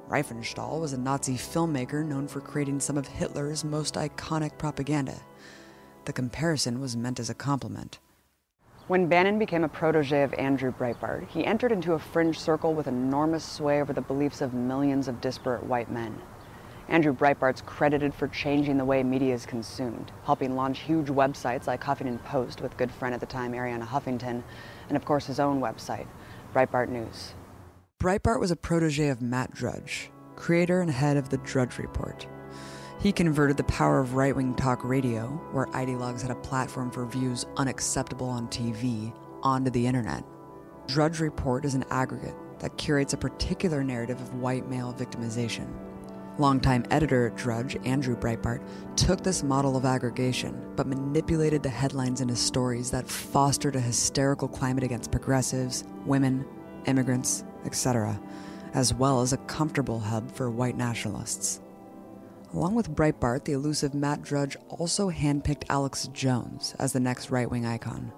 Riefenstahl 0.09 0.81
was 0.81 0.95
a 0.95 0.99
Nazi 0.99 1.35
filmmaker 1.35 2.05
known 2.05 2.27
for 2.27 2.41
creating 2.41 2.81
some 2.81 2.97
of 2.97 3.07
Hitler's 3.07 3.63
most 3.63 3.95
iconic 3.95 4.57
propaganda. 4.57 5.21
The 6.07 6.15
comparison 6.15 6.81
was 6.81 6.97
meant 6.97 7.21
as 7.21 7.29
a 7.29 7.35
compliment. 7.35 7.99
When 8.87 9.07
Bannon 9.07 9.39
became 9.39 9.65
a 9.65 9.69
protege 9.69 10.25
of 10.25 10.35
Andrew 10.35 10.71
Breitbart, 10.71 11.29
he 11.29 11.47
entered 11.47 11.73
into 11.73 11.95
a 11.95 11.99
fringe 11.99 12.39
circle 12.39 12.75
with 12.75 12.87
enormous 12.87 13.43
sway 13.43 13.81
over 13.81 13.95
the 13.95 14.03
beliefs 14.03 14.43
of 14.43 14.53
millions 14.53 15.09
of 15.09 15.23
disparate 15.23 15.65
white 15.65 15.91
men. 15.91 16.21
Andrew 16.89 17.15
Breitbart's 17.15 17.63
credited 17.63 18.13
for 18.13 18.29
changing 18.29 18.77
the 18.77 18.85
way 18.85 19.03
media 19.03 19.33
is 19.33 19.47
consumed, 19.47 20.13
helping 20.25 20.55
launch 20.55 20.81
huge 20.81 21.07
websites 21.07 21.67
like 21.67 21.83
Huffington 21.83 22.23
Post 22.25 22.61
with 22.61 22.77
good 22.77 22.91
friend 22.91 23.15
at 23.15 23.21
the 23.21 23.27
time 23.27 23.53
Arianna 23.53 23.87
Huffington, 23.87 24.43
and 24.89 24.97
of 24.99 25.07
course 25.07 25.25
his 25.25 25.41
own 25.41 25.63
website, 25.63 26.07
Breitbart 26.53 26.91
News. 26.91 27.33
Breitbart 27.99 28.39
was 28.39 28.51
a 28.51 28.57
protege 28.57 29.09
of 29.09 29.23
Matt 29.23 29.51
Drudge, 29.55 30.11
creator 30.37 30.83
and 30.83 30.91
head 30.91 31.17
of 31.17 31.31
the 31.31 31.39
Drudge 31.39 31.79
Report. 31.79 32.27
He 33.05 33.13
converted 33.13 33.59
the 33.59 33.65
power 33.65 34.01
of 34.01 34.15
right 34.15 34.35
wing 34.35 34.55
talk 34.55 34.83
radio, 34.83 35.27
where 35.53 35.67
ideologues 35.67 36.23
had 36.23 36.31
a 36.31 36.37
platform 36.37 36.91
for 36.91 37.05
views 37.05 37.45
unacceptable 37.59 38.31
on 38.31 38.49
TV, 38.49 39.13
onto 39.43 39.71
the 39.71 39.87
internet. 39.87 40.25
Drudge 40.87 41.21
Report 41.21 41.67
is 41.67 41.75
an 41.75 41.85
aggregate 41.91 42.35
that 42.61 42.79
curates 42.79 43.13
a 43.13 43.19
particular 43.19 43.85
narrative 43.85 44.19
of 44.23 44.41
white 44.41 44.71
male 44.71 44.95
victimization. 44.99 45.69
Longtime 46.39 46.87
editor 46.91 47.27
at 47.27 47.37
Drudge, 47.37 47.77
Andrew 47.85 48.17
Breitbart, 48.17 48.67
took 48.97 49.23
this 49.23 49.43
model 49.43 49.77
of 49.77 49.85
aggregation, 49.85 50.73
but 50.75 50.87
manipulated 50.87 51.63
the 51.63 51.69
headlines 51.69 52.23
into 52.23 52.35
stories 52.35 52.91
that 52.91 53.07
fostered 53.07 53.77
a 53.77 53.81
hysterical 53.81 54.49
climate 54.49 54.83
against 54.83 55.13
progressives, 55.13 55.85
women, 56.07 56.47
immigrants, 56.87 57.45
etc., 57.67 58.19
as 58.73 58.95
well 58.95 59.21
as 59.21 59.35
a 59.35 59.45
comfortable 59.45 60.01
hub 60.01 60.33
for 60.33 60.51
white 60.51 60.79
nationalists. 60.79 61.61
Along 62.55 62.77
with 62.77 62.95
Breitbart, 62.95 63.45
the 63.45 63.53
elusive 63.53 63.95
Matt 63.95 64.23
Drudge 64.23 64.57
also 64.69 65.11
handpicked 65.11 65.65
Alex 65.69 66.09
Jones 66.13 66.77
as 66.79 66.93
the 66.93 67.01
next 67.01 67.33
right 67.33 67.51
wing 67.51 67.67
icon. 67.67 68.13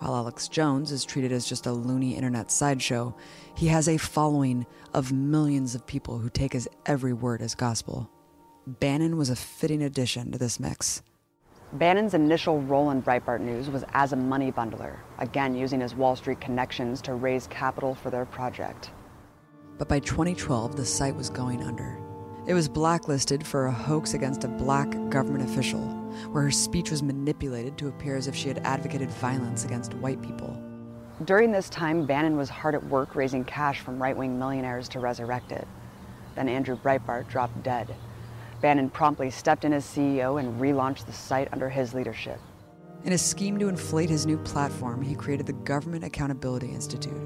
While 0.00 0.14
Alex 0.14 0.46
Jones 0.46 0.92
is 0.92 1.06
treated 1.06 1.32
as 1.32 1.48
just 1.48 1.64
a 1.64 1.72
loony 1.72 2.16
internet 2.16 2.50
sideshow, 2.50 3.16
he 3.56 3.68
has 3.68 3.88
a 3.88 3.96
following 3.96 4.66
of 4.92 5.10
millions 5.10 5.74
of 5.74 5.86
people 5.86 6.18
who 6.18 6.28
take 6.28 6.52
his 6.52 6.68
every 6.84 7.14
word 7.14 7.40
as 7.40 7.54
gospel. 7.54 8.10
Bannon 8.66 9.16
was 9.16 9.30
a 9.30 9.36
fitting 9.36 9.82
addition 9.82 10.30
to 10.30 10.38
this 10.38 10.60
mix. 10.60 11.02
Bannon's 11.72 12.12
initial 12.12 12.60
role 12.60 12.90
in 12.90 13.02
Breitbart 13.02 13.40
News 13.40 13.70
was 13.70 13.86
as 13.94 14.12
a 14.12 14.16
money 14.16 14.52
bundler, 14.52 14.98
again 15.18 15.54
using 15.54 15.80
his 15.80 15.94
Wall 15.94 16.14
Street 16.14 16.42
connections 16.42 17.00
to 17.00 17.14
raise 17.14 17.46
capital 17.46 17.94
for 17.94 18.10
their 18.10 18.26
project. 18.26 18.90
But 19.78 19.88
by 19.88 20.00
2012, 20.00 20.76
the 20.76 20.84
site 20.84 21.16
was 21.16 21.30
going 21.30 21.62
under. 21.62 22.03
It 22.46 22.52
was 22.52 22.68
blacklisted 22.68 23.46
for 23.46 23.66
a 23.66 23.72
hoax 23.72 24.12
against 24.12 24.44
a 24.44 24.48
black 24.48 24.90
government 25.08 25.48
official, 25.48 25.80
where 26.30 26.42
her 26.42 26.50
speech 26.50 26.90
was 26.90 27.02
manipulated 27.02 27.78
to 27.78 27.88
appear 27.88 28.16
as 28.16 28.26
if 28.26 28.36
she 28.36 28.48
had 28.48 28.58
advocated 28.58 29.08
violence 29.12 29.64
against 29.64 29.94
white 29.94 30.20
people. 30.20 30.54
During 31.24 31.52
this 31.52 31.70
time, 31.70 32.04
Bannon 32.04 32.36
was 32.36 32.50
hard 32.50 32.74
at 32.74 32.84
work 32.84 33.14
raising 33.14 33.44
cash 33.44 33.80
from 33.80 34.02
right 34.02 34.14
wing 34.14 34.38
millionaires 34.38 34.90
to 34.90 35.00
resurrect 35.00 35.52
it. 35.52 35.66
Then 36.34 36.50
Andrew 36.50 36.76
Breitbart 36.76 37.28
dropped 37.28 37.62
dead. 37.62 37.94
Bannon 38.60 38.90
promptly 38.90 39.30
stepped 39.30 39.64
in 39.64 39.72
as 39.72 39.86
CEO 39.86 40.38
and 40.38 40.60
relaunched 40.60 41.06
the 41.06 41.12
site 41.14 41.48
under 41.50 41.70
his 41.70 41.94
leadership. 41.94 42.38
In 43.04 43.14
a 43.14 43.18
scheme 43.18 43.58
to 43.58 43.68
inflate 43.68 44.10
his 44.10 44.26
new 44.26 44.36
platform, 44.36 45.00
he 45.00 45.14
created 45.14 45.46
the 45.46 45.54
Government 45.54 46.04
Accountability 46.04 46.68
Institute, 46.68 47.16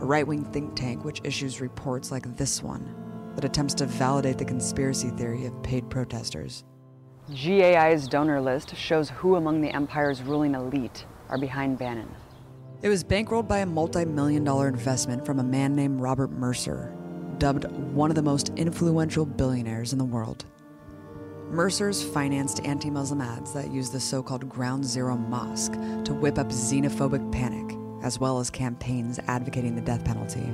a 0.00 0.06
right 0.06 0.26
wing 0.26 0.42
think 0.42 0.74
tank 0.74 1.04
which 1.04 1.20
issues 1.22 1.60
reports 1.60 2.10
like 2.10 2.34
this 2.38 2.62
one 2.62 3.04
that 3.34 3.44
attempts 3.44 3.74
to 3.74 3.86
validate 3.86 4.38
the 4.38 4.44
conspiracy 4.44 5.10
theory 5.10 5.46
of 5.46 5.62
paid 5.62 5.88
protesters. 5.90 6.64
GAI's 7.30 8.06
donor 8.06 8.40
list 8.40 8.76
shows 8.76 9.08
who 9.10 9.36
among 9.36 9.60
the 9.60 9.70
empire's 9.70 10.22
ruling 10.22 10.54
elite 10.54 11.06
are 11.28 11.38
behind 11.38 11.78
Bannon. 11.78 12.08
It 12.82 12.90
was 12.90 13.02
bankrolled 13.02 13.48
by 13.48 13.60
a 13.60 13.66
multi 13.66 14.04
million 14.04 14.44
dollar 14.44 14.68
investment 14.68 15.24
from 15.24 15.38
a 15.38 15.44
man 15.44 15.74
named 15.74 16.00
Robert 16.00 16.30
Mercer, 16.30 16.94
dubbed 17.38 17.64
one 17.70 18.10
of 18.10 18.14
the 18.14 18.22
most 18.22 18.50
influential 18.56 19.24
billionaires 19.24 19.92
in 19.92 19.98
the 19.98 20.04
world. 20.04 20.44
Mercer's 21.48 22.04
financed 22.04 22.60
anti 22.64 22.90
Muslim 22.90 23.22
ads 23.22 23.54
that 23.54 23.70
use 23.70 23.88
the 23.88 24.00
so 24.00 24.22
called 24.22 24.46
Ground 24.48 24.84
Zero 24.84 25.16
Mosque 25.16 25.72
to 26.04 26.12
whip 26.12 26.38
up 26.38 26.48
xenophobic 26.48 27.32
panic, 27.32 27.74
as 28.02 28.18
well 28.18 28.38
as 28.38 28.50
campaigns 28.50 29.18
advocating 29.28 29.74
the 29.74 29.80
death 29.80 30.04
penalty. 30.04 30.52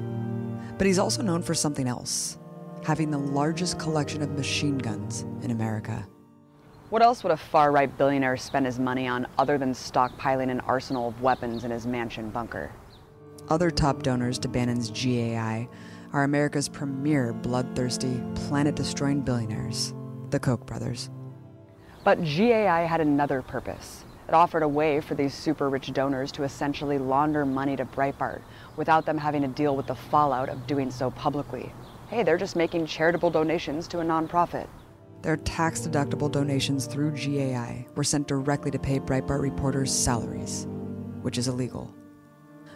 But 0.79 0.87
he's 0.87 1.01
also 1.01 1.23
known 1.23 1.43
for 1.43 1.55
something 1.55 1.89
else 1.89 2.39
having 2.83 3.11
the 3.11 3.19
largest 3.19 3.79
collection 3.79 4.23
of 4.23 4.31
machine 4.31 4.79
guns 4.79 5.23
in 5.43 5.51
America. 5.51 6.07
What 6.89 7.03
else 7.03 7.23
would 7.23 7.33
a 7.33 7.37
far 7.37 7.71
right 7.71 7.97
billionaire 7.99 8.37
spend 8.37 8.67
his 8.67 8.79
money 8.79 9.07
on 9.07 9.27
other 9.39 9.59
than 9.59 9.73
stockpiling 9.73 10.51
an 10.51 10.61
arsenal 10.61 11.09
of 11.09 11.21
weapons 11.23 11.65
in 11.65 11.71
his 11.71 11.87
mansion 11.87 12.31
bunker? 12.31 12.73
Other 13.49 13.71
top 13.71 14.03
donors 14.03 14.39
to 14.41 14.49
Bannon's 14.49 14.91
GAI 14.91 15.69
are 16.13 16.25
America's 16.25 16.69
premier 16.69 17.33
bloodthirsty, 17.33 18.21
planet 18.35 18.75
destroying 18.75 19.21
billionaires, 19.21 19.95
the 20.31 20.41
Koch 20.41 20.67
brothers. 20.67 21.11
But 22.03 22.25
GAI 22.25 22.87
had 22.87 23.01
another 23.01 23.43
purpose. 23.43 24.05
It 24.27 24.35
offered 24.35 24.63
a 24.63 24.69
way 24.69 25.01
for 25.01 25.15
these 25.15 25.35
super 25.35 25.69
rich 25.69 25.93
donors 25.93 26.33
to 26.33 26.45
essentially 26.45 26.99
launder 26.99 27.45
money 27.45 27.77
to 27.77 27.85
Breitbart 27.85 28.41
without 28.77 29.05
them 29.05 29.19
having 29.19 29.43
to 29.43 29.49
deal 29.49 29.77
with 29.77 29.87
the 29.87 29.95
fallout 29.95 30.49
of 30.49 30.67
doing 30.67 30.91
so 30.91 31.11
publicly 31.11 31.73
hey, 32.11 32.25
they're 32.25 32.37
just 32.37 32.57
making 32.57 32.87
charitable 32.87 33.31
donations 33.31 33.87
to 33.87 34.01
a 34.01 34.05
nonprofit. 34.05 34.67
Their 35.23 35.37
tax 35.37 35.83
deductible 35.83 36.31
donations 36.31 36.87
through 36.87 37.13
GAI 37.13 37.87
were 37.95 38.03
sent 38.03 38.27
directly 38.27 38.73
to 38.73 38.81
pay 38.81 38.99
Breitbart 38.99 39.41
reporters' 39.41 39.95
salaries, 39.95 40.67
which 41.23 41.39
is 41.39 41.47
illegal. 41.47 41.95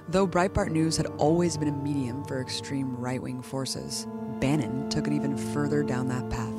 Though 0.08 0.28
Breitbart 0.28 0.70
News 0.70 0.96
had 0.96 1.06
always 1.18 1.56
been 1.56 1.66
a 1.66 1.72
medium 1.72 2.24
for 2.24 2.40
extreme 2.40 2.94
right 2.96 3.20
wing 3.20 3.42
forces, 3.42 4.06
Bannon 4.38 4.88
took 4.88 5.08
it 5.08 5.12
even 5.12 5.36
further 5.36 5.82
down 5.82 6.06
that 6.08 6.30
path. 6.30 6.54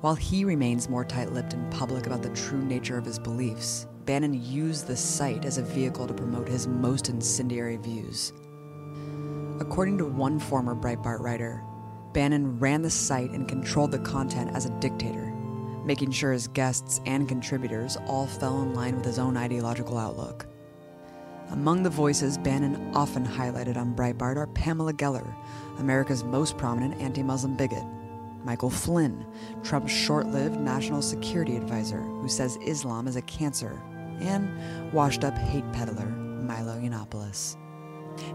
While 0.00 0.16
he 0.16 0.44
remains 0.44 0.88
more 0.88 1.04
tight 1.04 1.32
lipped 1.32 1.52
in 1.52 1.70
public 1.70 2.06
about 2.06 2.22
the 2.22 2.30
true 2.30 2.62
nature 2.62 2.98
of 2.98 3.04
his 3.04 3.18
beliefs, 3.18 3.86
Bannon 4.06 4.34
used 4.34 4.88
the 4.88 4.96
site 4.96 5.44
as 5.44 5.58
a 5.58 5.62
vehicle 5.62 6.08
to 6.08 6.14
promote 6.14 6.48
his 6.48 6.66
most 6.66 7.08
incendiary 7.08 7.76
views 7.76 8.32
According 9.60 9.98
to 9.98 10.06
one 10.06 10.38
former 10.38 10.74
Breitbart 10.74 11.20
writer, 11.20 11.62
Bannon 12.14 12.58
ran 12.58 12.80
the 12.80 12.88
site 12.88 13.30
and 13.32 13.46
controlled 13.46 13.90
the 13.90 13.98
content 13.98 14.50
as 14.54 14.64
a 14.64 14.80
dictator, 14.80 15.34
making 15.84 16.12
sure 16.12 16.32
his 16.32 16.48
guests 16.48 16.98
and 17.04 17.28
contributors 17.28 17.98
all 18.06 18.26
fell 18.26 18.62
in 18.62 18.72
line 18.72 18.96
with 18.96 19.04
his 19.04 19.18
own 19.18 19.36
ideological 19.36 19.98
outlook. 19.98 20.46
Among 21.50 21.82
the 21.82 21.90
voices 21.90 22.38
Bannon 22.38 22.90
often 22.94 23.26
highlighted 23.26 23.76
on 23.76 23.94
Breitbart 23.94 24.36
are 24.36 24.46
Pamela 24.46 24.94
Geller, 24.94 25.34
America's 25.78 26.24
most 26.24 26.56
prominent 26.56 26.98
anti 26.98 27.22
Muslim 27.22 27.54
bigot, 27.54 27.84
Michael 28.44 28.70
Flynn, 28.70 29.26
Trump's 29.62 29.92
short 29.92 30.26
lived 30.28 30.58
national 30.58 31.02
security 31.02 31.56
advisor 31.58 32.00
who 32.00 32.28
says 32.28 32.56
Islam 32.64 33.06
is 33.06 33.16
a 33.16 33.22
cancer, 33.22 33.78
and 34.20 34.50
washed 34.94 35.22
up 35.22 35.36
hate 35.36 35.70
peddler 35.72 36.06
Milo 36.06 36.80
Yiannopoulos. 36.80 37.59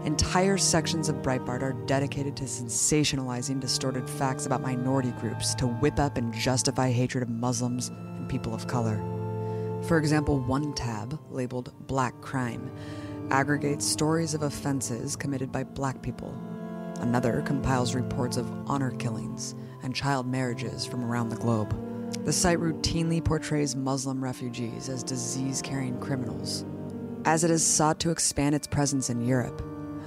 Entire 0.04 0.58
sections 0.58 1.08
of 1.08 1.16
Breitbart 1.16 1.62
are 1.62 1.72
dedicated 1.86 2.36
to 2.36 2.44
sensationalizing 2.44 3.60
distorted 3.60 4.08
facts 4.08 4.46
about 4.46 4.62
minority 4.62 5.12
groups 5.12 5.54
to 5.56 5.66
whip 5.66 5.98
up 5.98 6.16
and 6.16 6.32
justify 6.32 6.90
hatred 6.90 7.22
of 7.22 7.28
Muslims 7.28 7.88
and 7.88 8.28
people 8.28 8.54
of 8.54 8.66
color. 8.66 9.02
For 9.82 9.98
example, 9.98 10.40
one 10.40 10.72
tab, 10.74 11.18
labeled 11.30 11.72
Black 11.86 12.20
Crime, 12.20 12.70
aggregates 13.30 13.84
stories 13.84 14.34
of 14.34 14.42
offenses 14.42 15.16
committed 15.16 15.50
by 15.50 15.64
black 15.64 16.02
people. 16.02 16.34
Another 17.00 17.42
compiles 17.42 17.94
reports 17.94 18.36
of 18.36 18.50
honor 18.68 18.92
killings 18.92 19.54
and 19.82 19.94
child 19.94 20.26
marriages 20.26 20.86
from 20.86 21.04
around 21.04 21.28
the 21.28 21.36
globe. 21.36 21.76
The 22.24 22.32
site 22.32 22.58
routinely 22.58 23.24
portrays 23.24 23.76
Muslim 23.76 24.22
refugees 24.22 24.88
as 24.88 25.02
disease 25.02 25.60
carrying 25.60 26.00
criminals. 26.00 26.64
As 27.24 27.44
it 27.44 27.50
has 27.50 27.64
sought 27.64 28.00
to 28.00 28.10
expand 28.10 28.54
its 28.54 28.66
presence 28.66 29.10
in 29.10 29.20
Europe, 29.20 29.60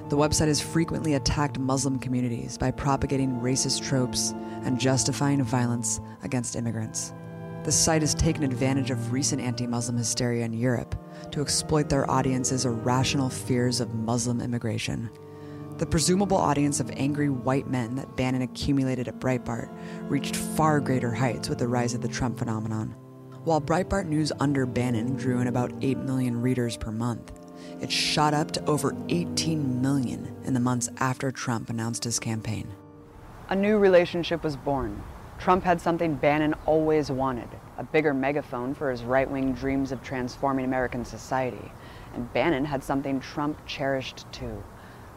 the 0.10 0.18
website 0.18 0.48
has 0.48 0.60
frequently 0.60 1.14
attacked 1.14 1.60
Muslim 1.60 2.00
communities 2.00 2.58
by 2.58 2.72
propagating 2.72 3.40
racist 3.42 3.88
tropes 3.88 4.34
and 4.64 4.80
justifying 4.80 5.44
violence 5.44 6.02
against 6.24 6.56
immigrants. 6.56 7.14
The 7.64 7.72
site 7.72 8.02
has 8.02 8.16
taken 8.16 8.44
advantage 8.44 8.90
of 8.90 9.12
recent 9.12 9.40
anti 9.40 9.68
Muslim 9.68 9.98
hysteria 9.98 10.46
in 10.46 10.54
Europe 10.54 10.96
to 11.32 11.42
exploit 11.42 11.90
their 11.90 12.10
audience's 12.10 12.66
irrational 12.66 13.30
fears 13.30 13.80
of 13.82 13.94
Muslim 13.94 14.42
immigration. 14.42 15.12
The 15.78 15.86
presumable 15.86 16.38
audience 16.38 16.80
of 16.80 16.90
angry 16.92 17.30
white 17.30 17.68
men 17.68 17.96
that 17.96 18.18
Bannon 18.18 18.42
accumulated 18.42 19.08
at 19.08 19.20
Breitbart 19.20 19.70
reached 20.10 20.36
far 20.36 20.80
greater 20.80 21.14
heights 21.14 21.50
with 21.50 21.60
the 21.60 21.68
rise 21.68 21.94
of 21.94 22.02
the 22.02 22.08
Trump 22.08 22.40
phenomenon. 22.40 22.96
While 23.44 23.62
Breitbart 23.62 24.08
News 24.08 24.32
under 24.40 24.66
Bannon 24.66 25.16
drew 25.16 25.40
in 25.40 25.48
about 25.48 25.72
8 25.82 26.00
million 26.00 26.42
readers 26.42 26.76
per 26.76 26.92
month, 26.92 27.39
it 27.82 27.92
shot 27.92 28.34
up 28.34 28.52
to 28.52 28.66
over 28.66 28.96
18 29.10 29.82
million 29.82 30.36
in 30.44 30.54
the 30.54 30.60
months 30.60 30.90
after 30.98 31.32
Trump 31.32 31.70
announced 31.70 32.04
his 32.04 32.20
campaign. 32.20 32.68
A 33.50 33.56
new 33.56 33.78
relationship 33.78 34.44
was 34.44 34.56
born. 34.56 35.02
Trump 35.40 35.64
had 35.64 35.80
something 35.80 36.16
Bannon 36.16 36.54
always 36.66 37.10
wanted 37.10 37.50
a 37.78 37.84
bigger 37.84 38.14
megaphone 38.14 38.76
for 38.76 38.92
his 38.92 39.04
right 39.04 39.30
wing 39.30 39.54
dreams 39.54 39.92
of 39.92 40.04
transforming 40.04 40.66
American 40.66 41.06
society. 41.06 41.72
And 42.14 42.32
Bannon 42.34 42.66
had 42.66 42.84
something 42.84 43.20
Trump 43.22 43.58
cherished 43.66 44.26
too 44.32 44.62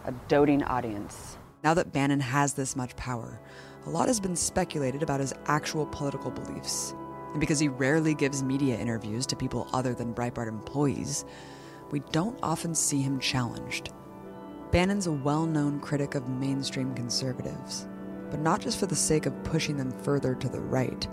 a 0.05 0.13
doting 0.29 0.63
audience. 0.65 1.37
Now 1.63 1.75
that 1.75 1.93
Bannon 1.93 2.21
has 2.21 2.55
this 2.55 2.75
much 2.75 2.97
power, 2.97 3.41
a 3.87 3.91
lot 3.91 4.09
has 4.09 4.19
been 4.19 4.35
speculated 4.35 5.03
about 5.03 5.21
his 5.21 5.33
actual 5.47 5.87
political 5.87 6.31
beliefs. 6.31 6.95
And 7.33 7.41
because 7.41 7.61
he 7.61 7.69
rarely 7.69 8.15
gives 8.15 8.43
media 8.43 8.77
interviews 8.79 9.27
to 9.27 9.37
people 9.37 9.69
other 9.73 9.95
than 9.95 10.15
Breitbart 10.15 10.49
employees, 10.49 11.25
we 11.93 12.01
don't 12.11 12.39
often 12.43 12.75
see 12.75 13.01
him 13.01 13.21
challenged. 13.21 13.91
Bannon's 14.73 15.07
a 15.07 15.13
well 15.13 15.47
known 15.47 15.79
critic 15.79 16.17
of 16.17 16.29
mainstream 16.29 16.95
conservatives, 16.95 17.87
but 18.31 18.41
not 18.41 18.61
just 18.61 18.81
for 18.81 18.87
the 18.87 18.97
sake 18.97 19.27
of 19.27 19.45
pushing 19.45 19.77
them 19.77 19.93
further 20.03 20.35
to 20.35 20.49
the 20.49 20.61
right. 20.61 21.07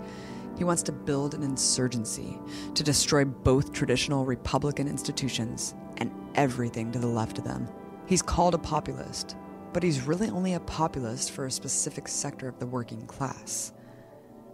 He 0.56 0.64
wants 0.64 0.82
to 0.84 0.92
build 0.92 1.34
an 1.34 1.42
insurgency 1.42 2.38
to 2.74 2.82
destroy 2.82 3.24
both 3.24 3.72
traditional 3.72 4.24
Republican 4.24 4.88
institutions 4.88 5.74
and 5.98 6.10
everything 6.34 6.90
to 6.92 6.98
the 6.98 7.06
left 7.06 7.38
of 7.38 7.44
them. 7.44 7.68
He's 8.06 8.22
called 8.22 8.54
a 8.54 8.58
populist, 8.58 9.36
but 9.74 9.82
he's 9.82 10.06
really 10.06 10.28
only 10.30 10.54
a 10.54 10.60
populist 10.60 11.30
for 11.30 11.44
a 11.44 11.50
specific 11.50 12.08
sector 12.08 12.48
of 12.48 12.58
the 12.58 12.66
working 12.66 13.06
class. 13.06 13.72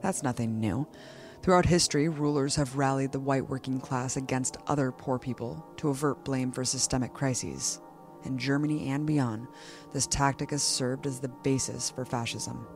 That's 0.03 0.23
nothing 0.23 0.61
new. 0.61 0.87
Throughout 1.47 1.67
history, 1.67 2.09
rulers 2.09 2.57
have 2.57 2.77
rallied 2.77 3.13
the 3.13 3.21
white 3.21 3.49
working 3.49 3.79
class 3.79 4.17
against 4.17 4.57
other 4.67 4.91
poor 4.91 5.17
people 5.17 5.65
to 5.77 5.91
avert 5.91 6.25
blame 6.25 6.51
for 6.51 6.65
systemic 6.65 7.15
crises. 7.15 7.81
In 8.25 8.37
Germany 8.37 8.89
and 8.89 9.07
beyond, 9.07 9.47
this 9.93 10.09
tactic 10.09 10.51
has 10.51 10.65
served 10.65 11.07
as 11.07 11.21
the 11.21 11.29
basis 11.29 11.89
for 11.89 12.05
fascism. 12.05 12.67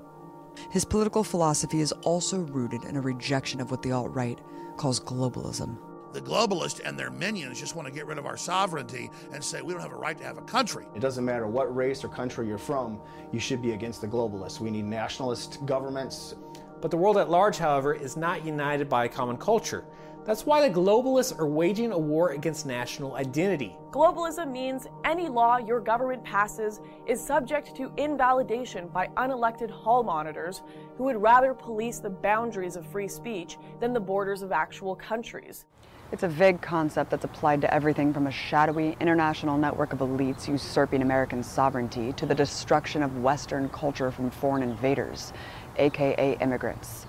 His 0.71 0.85
political 0.85 1.25
philosophy 1.25 1.81
is 1.81 1.91
also 2.05 2.43
rooted 2.43 2.85
in 2.85 2.95
a 2.95 3.01
rejection 3.01 3.61
of 3.61 3.73
what 3.73 3.83
the 3.83 3.91
alt 3.91 4.15
right 4.15 4.39
calls 4.77 5.01
globalism. 5.01 5.77
The 6.13 6.21
globalists 6.21 6.81
and 6.85 6.97
their 6.97 7.11
minions 7.11 7.59
just 7.59 7.75
want 7.75 7.89
to 7.89 7.93
get 7.93 8.07
rid 8.07 8.19
of 8.19 8.27
our 8.27 8.37
sovereignty 8.37 9.11
and 9.33 9.43
say 9.43 9.63
we 9.63 9.73
don't 9.73 9.83
have 9.83 9.91
a 9.91 9.97
right 9.97 10.17
to 10.17 10.25
have 10.25 10.39
a 10.39 10.43
country. 10.43 10.87
It 10.95 11.01
doesn't 11.01 11.25
matter 11.25 11.49
what 11.49 11.75
race 11.75 12.05
or 12.05 12.09
country 12.09 12.47
you're 12.47 12.57
from, 12.57 13.01
you 13.33 13.41
should 13.41 13.63
be 13.63 13.73
against 13.73 14.01
the 14.01 14.07
globalists. 14.07 14.61
We 14.61 14.71
need 14.71 14.85
nationalist 14.85 15.59
governments. 15.67 16.37
But 16.81 16.91
the 16.91 16.97
world 16.97 17.19
at 17.19 17.29
large, 17.29 17.59
however, 17.59 17.93
is 17.93 18.17
not 18.17 18.45
united 18.45 18.89
by 18.89 19.05
a 19.05 19.09
common 19.09 19.37
culture. 19.37 19.85
That's 20.25 20.47
why 20.47 20.67
the 20.67 20.75
globalists 20.75 21.39
are 21.39 21.47
waging 21.47 21.93
a 21.93 21.99
war 21.99 22.31
against 22.31 22.67
national 22.67 23.15
identity. 23.15 23.77
Globalism 23.91 24.51
means 24.51 24.87
any 25.05 25.29
law 25.29 25.57
your 25.57 25.81
government 25.81 26.23
passes 26.23 26.81
is 27.07 27.25
subject 27.25 27.75
to 27.77 27.91
invalidation 27.97 28.89
by 28.89 29.09
unelected 29.17 29.71
hall 29.71 30.03
monitors 30.03 30.63
who 30.97 31.05
would 31.05 31.21
rather 31.21 31.55
police 31.55 31.99
the 31.99 32.11
boundaries 32.11 32.77
of 32.77 32.87
free 32.87 33.09
speech 33.09 33.59
than 33.81 33.93
the 33.93 34.01
borders 34.01 34.43
of 34.43 34.53
actual 34.53 34.95
countries. 34.95 35.65
It's 36.13 36.25
a 36.25 36.29
vague 36.29 36.61
concept 36.61 37.11
that's 37.11 37.25
applied 37.25 37.61
to 37.61 37.73
everything 37.73 38.13
from 38.13 38.27
a 38.27 38.33
shadowy 38.33 38.97
international 38.99 39.57
network 39.57 39.93
of 39.93 40.01
elites 40.01 40.49
usurping 40.49 41.03
American 41.03 41.41
sovereignty 41.41 42.13
to 42.15 42.27
the 42.27 42.35
destruction 42.35 43.05
of 43.05 43.23
Western 43.23 43.69
culture 43.69 44.11
from 44.11 44.29
foreign 44.29 44.65
invaders, 44.65 45.33
aka 45.81 46.37
immigrants. 46.41 47.07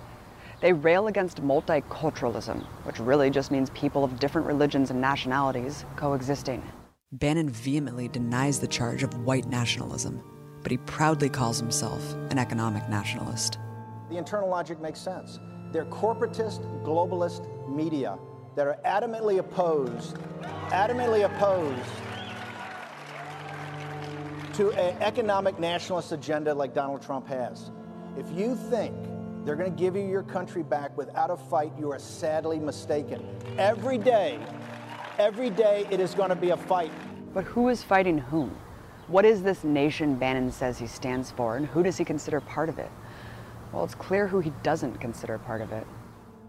They 0.62 0.74
rail 0.74 1.08
against 1.08 1.42
multiculturalism, 1.42 2.64
which 2.84 3.00
really 3.00 3.30
just 3.30 3.52
means 3.52 3.70
people 3.72 4.04
of 4.04 4.20
different 4.20 4.48
religions 4.48 4.92
and 4.92 5.02
nationalities 5.02 5.86
coexisting. 5.96 6.64
Bannon 7.12 7.50
vehemently 7.50 8.08
denies 8.08 8.60
the 8.60 8.68
charge 8.68 9.04
of 9.04 9.26
white 9.26 9.48
nationalism, 9.48 10.24
but 10.64 10.72
he 10.72 10.78
proudly 10.78 11.30
calls 11.30 11.60
himself 11.60 12.14
an 12.30 12.38
economic 12.38 12.88
nationalist. 12.90 13.58
The 14.10 14.18
internal 14.18 14.50
logic 14.50 14.80
makes 14.80 15.00
sense. 15.00 15.40
They're 15.72 15.86
corporatist, 15.86 16.62
globalist 16.84 17.48
media 17.68 18.18
that 18.56 18.68
are 18.68 18.78
adamantly 18.86 19.40
opposed, 19.40 20.18
adamantly 20.70 21.26
opposed 21.26 21.90
to 24.54 24.72
an 24.74 25.02
economic 25.02 25.60
nationalist 25.60 26.12
agenda 26.12 26.54
like 26.54 26.74
Donald 26.74 27.02
Trump 27.02 27.28
has. 27.28 27.72
If 28.18 28.30
you 28.38 28.56
think 28.56 28.94
they're 29.46 29.56
going 29.56 29.74
to 29.74 29.78
give 29.78 29.96
you 29.96 30.02
your 30.02 30.24
country 30.24 30.64
back 30.64 30.96
without 30.98 31.30
a 31.30 31.38
fight, 31.38 31.72
you 31.80 31.92
are 31.92 32.00
sadly 32.00 32.60
mistaken. 32.60 33.26
Every 33.58 33.98
day, 33.98 34.40
every 35.18 35.50
day 35.50 35.88
it 35.90 36.02
is 36.02 36.14
going 36.14 36.30
to 36.30 36.36
be 36.36 36.50
a 36.50 36.58
fight. 36.58 36.92
But 37.34 37.46
who 37.46 37.70
is 37.70 37.84
fighting 37.84 38.18
whom? 38.18 38.56
What 39.08 39.24
is 39.24 39.42
this 39.42 39.64
nation 39.64 40.16
Bannon 40.16 40.52
says 40.52 40.78
he 40.78 40.88
stands 40.88 41.32
for, 41.32 41.56
and 41.56 41.66
who 41.66 41.84
does 41.84 41.98
he 41.98 42.04
consider 42.04 42.42
part 42.42 42.68
of 42.68 42.80
it? 42.80 42.92
Well, 43.72 43.86
it's 43.86 43.96
clear 43.96 44.28
who 44.28 44.42
he 44.42 44.52
doesn't 44.62 45.00
consider 45.00 45.38
part 45.38 45.62
of 45.62 45.72
it. 45.72 45.88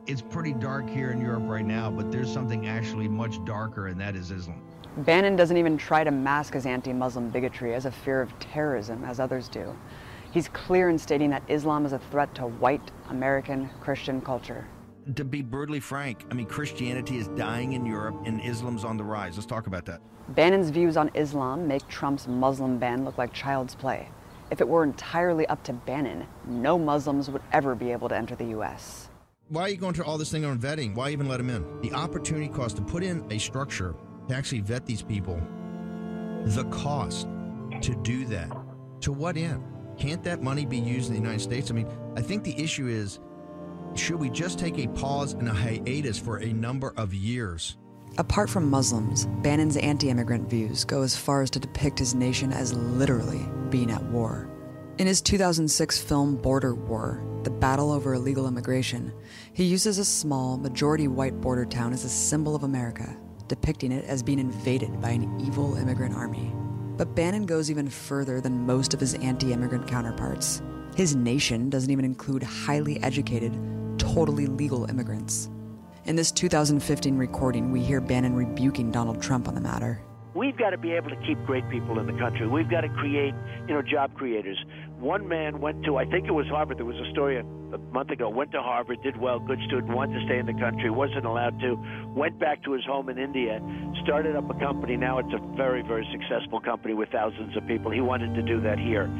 It's 0.08 0.22
pretty 0.22 0.52
dark 0.54 0.90
here 0.90 1.12
in 1.12 1.20
Europe 1.20 1.44
right 1.46 1.64
now, 1.64 1.92
but 1.92 2.10
there's 2.10 2.32
something 2.32 2.66
actually 2.66 3.06
much 3.06 3.42
darker, 3.44 3.86
and 3.86 4.00
that 4.00 4.16
is 4.16 4.32
Islam. 4.32 4.60
Bannon 4.98 5.36
doesn't 5.36 5.56
even 5.56 5.78
try 5.78 6.02
to 6.02 6.10
mask 6.10 6.54
his 6.54 6.66
anti 6.66 6.92
Muslim 6.92 7.30
bigotry 7.30 7.74
as 7.74 7.86
a 7.86 7.90
fear 7.92 8.20
of 8.20 8.36
terrorism, 8.40 9.04
as 9.04 9.20
others 9.20 9.48
do. 9.48 9.72
He's 10.32 10.48
clear 10.48 10.88
in 10.88 10.98
stating 10.98 11.28
that 11.30 11.42
Islam 11.48 11.84
is 11.84 11.92
a 11.92 11.98
threat 11.98 12.34
to 12.36 12.46
white 12.46 12.90
American 13.10 13.68
Christian 13.80 14.22
culture. 14.22 14.66
To 15.16 15.24
be 15.24 15.42
brutally 15.42 15.80
frank, 15.80 16.24
I 16.30 16.34
mean, 16.34 16.46
Christianity 16.46 17.18
is 17.18 17.28
dying 17.28 17.74
in 17.74 17.84
Europe 17.84 18.16
and 18.24 18.40
Islam's 18.40 18.82
on 18.82 18.96
the 18.96 19.04
rise. 19.04 19.36
Let's 19.36 19.44
talk 19.44 19.66
about 19.66 19.84
that. 19.86 20.00
Bannon's 20.28 20.70
views 20.70 20.96
on 20.96 21.10
Islam 21.14 21.68
make 21.68 21.86
Trump's 21.88 22.26
Muslim 22.26 22.78
ban 22.78 23.04
look 23.04 23.18
like 23.18 23.34
child's 23.34 23.74
play. 23.74 24.08
If 24.50 24.62
it 24.62 24.68
were 24.68 24.84
entirely 24.84 25.46
up 25.48 25.62
to 25.64 25.74
Bannon, 25.74 26.26
no 26.46 26.78
Muslims 26.78 27.28
would 27.28 27.42
ever 27.52 27.74
be 27.74 27.92
able 27.92 28.08
to 28.08 28.16
enter 28.16 28.34
the 28.34 28.46
U.S. 28.46 29.10
Why 29.48 29.62
are 29.62 29.68
you 29.68 29.76
going 29.76 29.92
through 29.92 30.06
all 30.06 30.16
this 30.16 30.30
thing 30.30 30.46
on 30.46 30.58
vetting? 30.58 30.94
Why 30.94 31.10
even 31.10 31.28
let 31.28 31.38
them 31.38 31.50
in? 31.50 31.80
The 31.82 31.92
opportunity 31.92 32.48
cost 32.48 32.76
to 32.76 32.82
put 32.82 33.02
in 33.02 33.30
a 33.30 33.38
structure 33.38 33.94
to 34.28 34.34
actually 34.34 34.60
vet 34.60 34.86
these 34.86 35.02
people, 35.02 35.38
the 36.44 36.64
cost 36.70 37.28
to 37.82 37.94
do 37.96 38.24
that, 38.26 38.50
to 39.02 39.12
what 39.12 39.36
end? 39.36 39.62
Can't 40.02 40.24
that 40.24 40.42
money 40.42 40.66
be 40.66 40.78
used 40.78 41.10
in 41.10 41.14
the 41.14 41.20
United 41.20 41.42
States? 41.42 41.70
I 41.70 41.74
mean, 41.74 41.86
I 42.16 42.22
think 42.22 42.42
the 42.42 42.60
issue 42.60 42.88
is 42.88 43.20
should 43.94 44.16
we 44.16 44.30
just 44.30 44.58
take 44.58 44.76
a 44.80 44.88
pause 44.88 45.34
and 45.34 45.46
a 45.46 45.54
hiatus 45.54 46.18
for 46.18 46.38
a 46.38 46.52
number 46.52 46.92
of 46.96 47.14
years? 47.14 47.76
Apart 48.18 48.50
from 48.50 48.68
Muslims, 48.68 49.26
Bannon's 49.44 49.76
anti 49.76 50.10
immigrant 50.10 50.50
views 50.50 50.84
go 50.84 51.02
as 51.02 51.16
far 51.16 51.40
as 51.40 51.50
to 51.50 51.60
depict 51.60 52.00
his 52.00 52.16
nation 52.16 52.52
as 52.52 52.74
literally 52.74 53.48
being 53.70 53.92
at 53.92 54.02
war. 54.06 54.50
In 54.98 55.06
his 55.06 55.20
2006 55.22 56.02
film 56.02 56.34
Border 56.34 56.74
War, 56.74 57.24
The 57.44 57.50
Battle 57.50 57.92
Over 57.92 58.14
Illegal 58.14 58.48
Immigration, 58.48 59.12
he 59.52 59.62
uses 59.62 59.98
a 59.98 60.04
small, 60.04 60.56
majority 60.56 61.06
white 61.06 61.40
border 61.40 61.64
town 61.64 61.92
as 61.92 62.04
a 62.04 62.08
symbol 62.08 62.56
of 62.56 62.64
America, 62.64 63.16
depicting 63.46 63.92
it 63.92 64.04
as 64.06 64.20
being 64.20 64.40
invaded 64.40 65.00
by 65.00 65.10
an 65.10 65.40
evil 65.40 65.76
immigrant 65.76 66.16
army. 66.16 66.52
But 66.96 67.14
Bannon 67.14 67.46
goes 67.46 67.70
even 67.70 67.88
further 67.88 68.40
than 68.40 68.66
most 68.66 68.92
of 68.94 69.00
his 69.00 69.14
anti 69.14 69.52
immigrant 69.52 69.86
counterparts. 69.86 70.62
His 70.94 71.16
nation 71.16 71.70
doesn't 71.70 71.90
even 71.90 72.04
include 72.04 72.42
highly 72.42 73.02
educated, 73.02 73.58
totally 73.98 74.46
legal 74.46 74.84
immigrants. 74.84 75.48
In 76.04 76.16
this 76.16 76.30
2015 76.30 77.16
recording, 77.16 77.70
we 77.70 77.80
hear 77.80 78.00
Bannon 78.00 78.34
rebuking 78.34 78.90
Donald 78.90 79.22
Trump 79.22 79.48
on 79.48 79.54
the 79.54 79.60
matter. 79.60 80.02
We've 80.34 80.56
got 80.56 80.70
to 80.70 80.78
be 80.78 80.92
able 80.92 81.10
to 81.10 81.16
keep 81.26 81.42
great 81.44 81.68
people 81.70 81.98
in 81.98 82.06
the 82.06 82.12
country. 82.14 82.46
We've 82.46 82.68
got 82.68 82.80
to 82.80 82.88
create, 82.88 83.34
you 83.68 83.74
know, 83.74 83.82
job 83.82 84.14
creators. 84.14 84.58
One 84.98 85.28
man 85.28 85.60
went 85.60 85.84
to, 85.84 85.96
I 85.96 86.04
think 86.04 86.26
it 86.26 86.32
was 86.32 86.46
Harvard. 86.48 86.78
There 86.78 86.86
was 86.86 86.96
a 86.96 87.10
story 87.10 87.38
a 87.72 87.78
month 87.92 88.10
ago. 88.10 88.28
Went 88.28 88.52
to 88.52 88.62
Harvard, 88.62 89.02
did 89.02 89.16
well, 89.16 89.38
good 89.38 89.58
student, 89.66 89.94
wanted 89.94 90.20
to 90.20 90.26
stay 90.26 90.38
in 90.38 90.46
the 90.46 90.54
country, 90.54 90.90
wasn't 90.90 91.24
allowed 91.24 91.58
to. 91.60 91.76
Went 92.14 92.38
back 92.38 92.62
to 92.64 92.72
his 92.72 92.84
home 92.84 93.08
in 93.08 93.18
India, 93.18 93.60
started 94.02 94.36
up 94.36 94.48
a 94.50 94.54
company. 94.58 94.96
Now 94.96 95.18
it's 95.18 95.32
a 95.32 95.56
very, 95.56 95.82
very 95.82 96.06
successful 96.12 96.60
company 96.60 96.94
with 96.94 97.08
thousands 97.10 97.56
of 97.56 97.66
people. 97.66 97.90
He 97.90 98.00
wanted 98.00 98.34
to 98.34 98.42
do 98.42 98.60
that 98.62 98.78
here. 98.78 99.10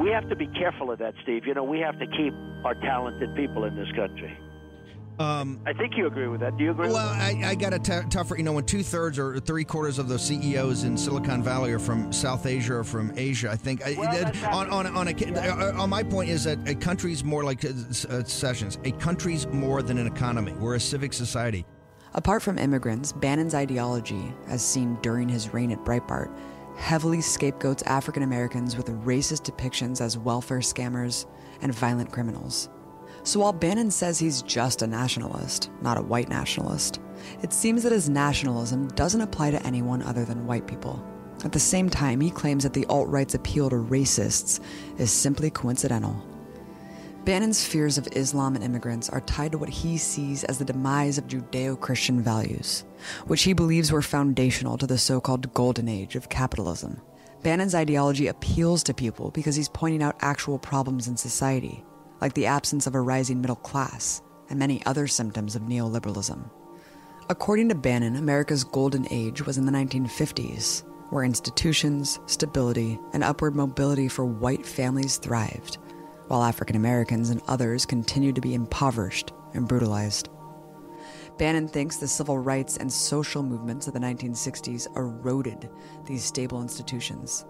We 0.00 0.10
have 0.10 0.28
to 0.30 0.36
be 0.36 0.46
careful 0.46 0.90
of 0.90 0.98
that, 1.00 1.14
Steve. 1.22 1.46
You 1.46 1.54
know, 1.54 1.64
we 1.64 1.80
have 1.80 1.98
to 1.98 2.06
keep 2.06 2.32
our 2.64 2.74
talented 2.74 3.34
people 3.36 3.64
in 3.64 3.76
this 3.76 3.90
country. 3.94 4.36
Um, 5.22 5.60
I 5.64 5.72
think 5.72 5.96
you 5.96 6.06
agree 6.08 6.26
with 6.26 6.40
that. 6.40 6.56
Do 6.56 6.64
you 6.64 6.72
agree? 6.72 6.88
With 6.88 6.96
that? 6.96 7.34
Well, 7.34 7.44
I, 7.44 7.50
I 7.50 7.54
got 7.54 7.72
a 7.72 7.78
t- 7.78 8.08
tougher, 8.10 8.36
you 8.36 8.42
know, 8.42 8.52
when 8.52 8.64
two 8.64 8.82
thirds 8.82 9.18
or 9.18 9.38
three 9.38 9.64
quarters 9.64 10.00
of 10.00 10.08
the 10.08 10.18
CEOs 10.18 10.82
in 10.82 10.96
Silicon 10.96 11.42
Valley 11.44 11.72
are 11.72 11.78
from 11.78 12.12
South 12.12 12.44
Asia 12.44 12.74
or 12.74 12.84
from 12.84 13.12
Asia, 13.16 13.50
I 13.50 13.56
think 13.56 13.82
well, 13.96 14.08
I, 14.08 14.50
on 14.50 14.68
on 14.70 14.86
on, 14.86 15.08
a, 15.08 15.12
uh, 15.12 15.80
on 15.80 15.90
my 15.90 16.02
point 16.02 16.28
is 16.28 16.42
that 16.44 16.68
a 16.68 16.74
country's 16.74 17.22
more 17.22 17.44
like 17.44 17.64
uh, 17.64 17.68
uh, 18.08 18.24
sessions. 18.24 18.78
A 18.84 18.90
country's 18.92 19.46
more 19.46 19.80
than 19.80 19.98
an 19.98 20.08
economy. 20.08 20.52
We're 20.52 20.74
a 20.74 20.80
civic 20.80 21.12
society. 21.12 21.64
Apart 22.14 22.42
from 22.42 22.58
immigrants, 22.58 23.12
Bannon's 23.12 23.54
ideology, 23.54 24.34
as 24.48 24.62
seen 24.62 24.98
during 25.02 25.28
his 25.28 25.54
reign 25.54 25.70
at 25.70 25.78
Breitbart, 25.78 26.36
heavily 26.76 27.20
scapegoats 27.20 27.82
African 27.84 28.24
Americans 28.24 28.76
with 28.76 28.88
racist 29.04 29.50
depictions 29.50 30.00
as 30.00 30.18
welfare 30.18 30.58
scammers 30.58 31.26
and 31.62 31.72
violent 31.72 32.10
criminals. 32.10 32.68
So 33.24 33.40
while 33.40 33.52
Bannon 33.52 33.90
says 33.90 34.18
he's 34.18 34.42
just 34.42 34.82
a 34.82 34.86
nationalist, 34.86 35.70
not 35.80 35.96
a 35.96 36.02
white 36.02 36.28
nationalist, 36.28 37.00
it 37.42 37.52
seems 37.52 37.84
that 37.84 37.92
his 37.92 38.08
nationalism 38.08 38.88
doesn't 38.88 39.20
apply 39.20 39.52
to 39.52 39.64
anyone 39.64 40.02
other 40.02 40.24
than 40.24 40.46
white 40.46 40.66
people. 40.66 41.04
At 41.44 41.52
the 41.52 41.60
same 41.60 41.88
time, 41.88 42.20
he 42.20 42.30
claims 42.30 42.64
that 42.64 42.72
the 42.72 42.86
alt 42.86 43.08
right's 43.08 43.34
appeal 43.34 43.70
to 43.70 43.76
racists 43.76 44.60
is 44.98 45.10
simply 45.10 45.50
coincidental. 45.50 46.20
Bannon's 47.24 47.64
fears 47.64 47.98
of 47.98 48.08
Islam 48.12 48.56
and 48.56 48.64
immigrants 48.64 49.08
are 49.08 49.20
tied 49.20 49.52
to 49.52 49.58
what 49.58 49.68
he 49.68 49.96
sees 49.96 50.42
as 50.42 50.58
the 50.58 50.64
demise 50.64 51.18
of 51.18 51.28
Judeo 51.28 51.78
Christian 51.78 52.20
values, 52.20 52.84
which 53.28 53.44
he 53.44 53.52
believes 53.52 53.92
were 53.92 54.02
foundational 54.02 54.76
to 54.78 54.86
the 54.88 54.98
so 54.98 55.20
called 55.20 55.54
golden 55.54 55.88
age 55.88 56.16
of 56.16 56.28
capitalism. 56.28 57.00
Bannon's 57.44 57.76
ideology 57.76 58.26
appeals 58.26 58.82
to 58.84 58.94
people 58.94 59.30
because 59.30 59.54
he's 59.54 59.68
pointing 59.68 60.02
out 60.02 60.16
actual 60.20 60.58
problems 60.58 61.06
in 61.06 61.16
society, 61.16 61.84
like 62.22 62.32
the 62.34 62.46
absence 62.46 62.86
of 62.86 62.94
a 62.94 63.00
rising 63.00 63.40
middle 63.40 63.56
class 63.56 64.22
and 64.48 64.58
many 64.58 64.84
other 64.86 65.08
symptoms 65.08 65.56
of 65.56 65.62
neoliberalism. 65.62 66.48
According 67.28 67.68
to 67.68 67.74
Bannon, 67.74 68.14
America's 68.14 68.62
golden 68.62 69.06
age 69.10 69.44
was 69.44 69.58
in 69.58 69.66
the 69.66 69.72
1950s, 69.72 70.84
where 71.10 71.24
institutions, 71.24 72.20
stability, 72.26 72.98
and 73.12 73.24
upward 73.24 73.56
mobility 73.56 74.06
for 74.06 74.24
white 74.24 74.64
families 74.64 75.18
thrived 75.18 75.78
while 76.28 76.44
African 76.44 76.76
Americans 76.76 77.30
and 77.30 77.42
others 77.48 77.84
continued 77.84 78.36
to 78.36 78.40
be 78.40 78.54
impoverished 78.54 79.32
and 79.52 79.66
brutalized. 79.66 80.28
Bannon 81.38 81.66
thinks 81.66 81.96
the 81.96 82.06
civil 82.06 82.38
rights 82.38 82.76
and 82.76 82.90
social 82.90 83.42
movements 83.42 83.88
of 83.88 83.94
the 83.94 84.00
1960s 84.00 84.86
eroded 84.96 85.68
these 86.06 86.24
stable 86.24 86.62
institutions. 86.62 87.44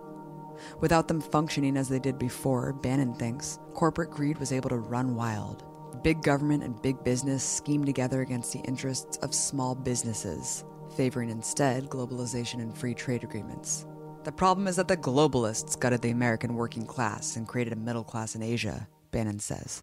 Without 0.80 1.08
them 1.08 1.20
functioning 1.20 1.76
as 1.76 1.88
they 1.88 1.98
did 1.98 2.18
before, 2.18 2.72
Bannon 2.72 3.14
thinks 3.14 3.58
corporate 3.74 4.10
greed 4.10 4.38
was 4.38 4.52
able 4.52 4.70
to 4.70 4.76
run 4.76 5.14
wild. 5.14 5.64
Big 6.02 6.22
government 6.22 6.62
and 6.62 6.80
big 6.82 7.02
business 7.04 7.44
schemed 7.44 7.86
together 7.86 8.22
against 8.22 8.52
the 8.52 8.60
interests 8.60 9.18
of 9.18 9.34
small 9.34 9.74
businesses, 9.74 10.64
favoring 10.96 11.30
instead 11.30 11.88
globalization 11.88 12.60
and 12.60 12.76
free 12.76 12.94
trade 12.94 13.24
agreements. 13.24 13.86
The 14.24 14.32
problem 14.32 14.68
is 14.68 14.76
that 14.76 14.88
the 14.88 14.96
globalists 14.96 15.78
gutted 15.78 16.02
the 16.02 16.10
American 16.10 16.54
working 16.54 16.86
class 16.86 17.36
and 17.36 17.46
created 17.46 17.72
a 17.72 17.76
middle 17.76 18.04
class 18.04 18.34
in 18.34 18.42
Asia, 18.42 18.86
Bannon 19.10 19.40
says. 19.40 19.82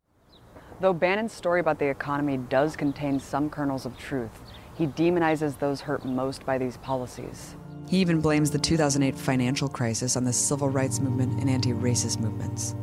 Though 0.80 0.94
Bannon's 0.94 1.34
story 1.34 1.60
about 1.60 1.78
the 1.78 1.90
economy 1.90 2.38
does 2.38 2.78
contain 2.78 3.20
some 3.20 3.50
kernels 3.50 3.86
of 3.86 3.98
truth, 3.98 4.42
he 4.76 4.88
demonizes 4.88 5.60
those 5.60 5.82
hurt 5.82 6.06
most 6.06 6.46
by 6.46 6.58
these 6.58 6.78
policies. 6.78 7.56
He 7.90 7.98
even 7.98 8.22
blames 8.22 8.52
the 8.52 8.60
2008 8.60 9.16
financial 9.18 9.68
crisis 9.68 10.16
on 10.16 10.24
the 10.24 10.32
civil 10.32 10.70
rights 10.70 11.00
movement 11.00 11.42
and 11.42 11.50
anti 11.50 11.74
racist 11.74 12.20
movements. 12.20 12.76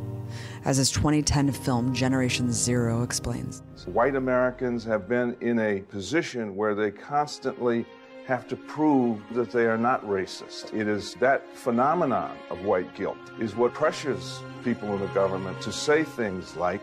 As 0.65 0.75
his 0.75 0.91
2010 0.91 1.53
film 1.53 1.93
Generation 1.93 2.51
Zero 2.51 3.03
explains, 3.03 3.63
White 3.85 4.17
Americans 4.17 4.83
have 4.83 5.07
been 5.07 5.37
in 5.39 5.59
a 5.59 5.79
position 5.79 6.57
where 6.57 6.75
they 6.75 6.91
constantly 6.91 7.85
have 8.25 8.49
to 8.49 8.57
prove 8.57 9.21
that 9.31 9.49
they 9.49 9.65
are 9.65 9.77
not 9.77 10.05
racist. 10.05 10.73
It 10.73 10.89
is 10.89 11.13
that 11.21 11.55
phenomenon 11.55 12.37
of 12.49 12.65
white 12.65 12.93
guilt 12.93 13.31
is 13.39 13.55
what 13.55 13.73
pressures 13.73 14.41
people 14.65 14.93
in 14.93 14.99
the 14.99 15.07
government 15.13 15.61
to 15.61 15.71
say 15.71 16.03
things 16.03 16.57
like 16.57 16.81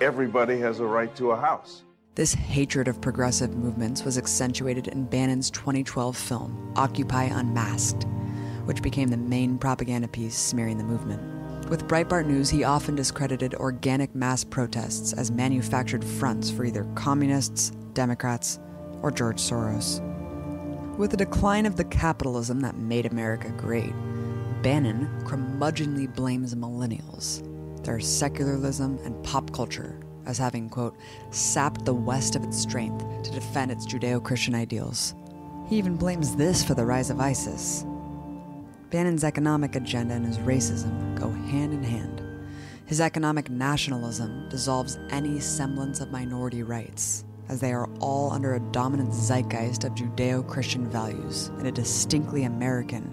everybody 0.00 0.58
has 0.60 0.80
a 0.80 0.86
right 0.86 1.14
to 1.16 1.32
a 1.32 1.36
house. 1.36 1.82
This 2.14 2.34
hatred 2.34 2.88
of 2.88 3.00
progressive 3.00 3.56
movements 3.56 4.04
was 4.04 4.18
accentuated 4.18 4.88
in 4.88 5.06
Bannon's 5.06 5.50
2012 5.50 6.14
film 6.14 6.74
Occupy 6.76 7.24
Unmasked, 7.24 8.04
which 8.66 8.82
became 8.82 9.08
the 9.08 9.16
main 9.16 9.56
propaganda 9.56 10.08
piece 10.08 10.36
smearing 10.36 10.76
the 10.76 10.84
movement. 10.84 11.70
With 11.70 11.88
Breitbart 11.88 12.26
News, 12.26 12.50
he 12.50 12.64
often 12.64 12.94
discredited 12.94 13.54
organic 13.54 14.14
mass 14.14 14.44
protests 14.44 15.14
as 15.14 15.30
manufactured 15.30 16.04
fronts 16.04 16.50
for 16.50 16.66
either 16.66 16.84
communists, 16.96 17.70
Democrats, 17.94 18.58
or 19.00 19.10
George 19.10 19.40
Soros. 19.40 19.98
With 20.98 21.12
the 21.12 21.16
decline 21.16 21.64
of 21.64 21.76
the 21.76 21.84
capitalism 21.84 22.60
that 22.60 22.76
made 22.76 23.06
America 23.06 23.48
great, 23.56 23.94
Bannon 24.60 25.08
curmudgeonly 25.24 26.14
blames 26.14 26.54
millennials, 26.54 27.42
their 27.84 28.00
secularism 28.00 28.98
and 29.02 29.24
pop 29.24 29.50
culture, 29.54 29.98
as 30.26 30.38
having, 30.38 30.68
quote, 30.68 30.96
sapped 31.30 31.84
the 31.84 31.94
West 31.94 32.36
of 32.36 32.44
its 32.44 32.58
strength 32.58 33.04
to 33.22 33.30
defend 33.30 33.70
its 33.70 33.86
Judeo 33.86 34.22
Christian 34.22 34.54
ideals. 34.54 35.14
He 35.68 35.76
even 35.78 35.96
blames 35.96 36.36
this 36.36 36.62
for 36.62 36.74
the 36.74 36.84
rise 36.84 37.10
of 37.10 37.20
ISIS. 37.20 37.84
Bannon's 38.90 39.24
economic 39.24 39.74
agenda 39.74 40.14
and 40.14 40.26
his 40.26 40.38
racism 40.38 41.18
go 41.18 41.30
hand 41.30 41.72
in 41.72 41.82
hand. 41.82 42.22
His 42.84 43.00
economic 43.00 43.48
nationalism 43.48 44.48
dissolves 44.50 44.98
any 45.10 45.40
semblance 45.40 46.00
of 46.00 46.10
minority 46.10 46.62
rights 46.62 47.24
as 47.48 47.60
they 47.60 47.72
are 47.72 47.88
all 48.00 48.30
under 48.32 48.54
a 48.54 48.60
dominant 48.60 49.14
zeitgeist 49.14 49.84
of 49.84 49.94
Judeo 49.94 50.46
Christian 50.46 50.88
values 50.88 51.48
and 51.58 51.66
a 51.66 51.72
distinctly 51.72 52.44
American, 52.44 53.12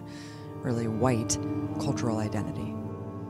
really 0.64 0.88
white, 0.88 1.38
cultural 1.80 2.18
identity. 2.18 2.76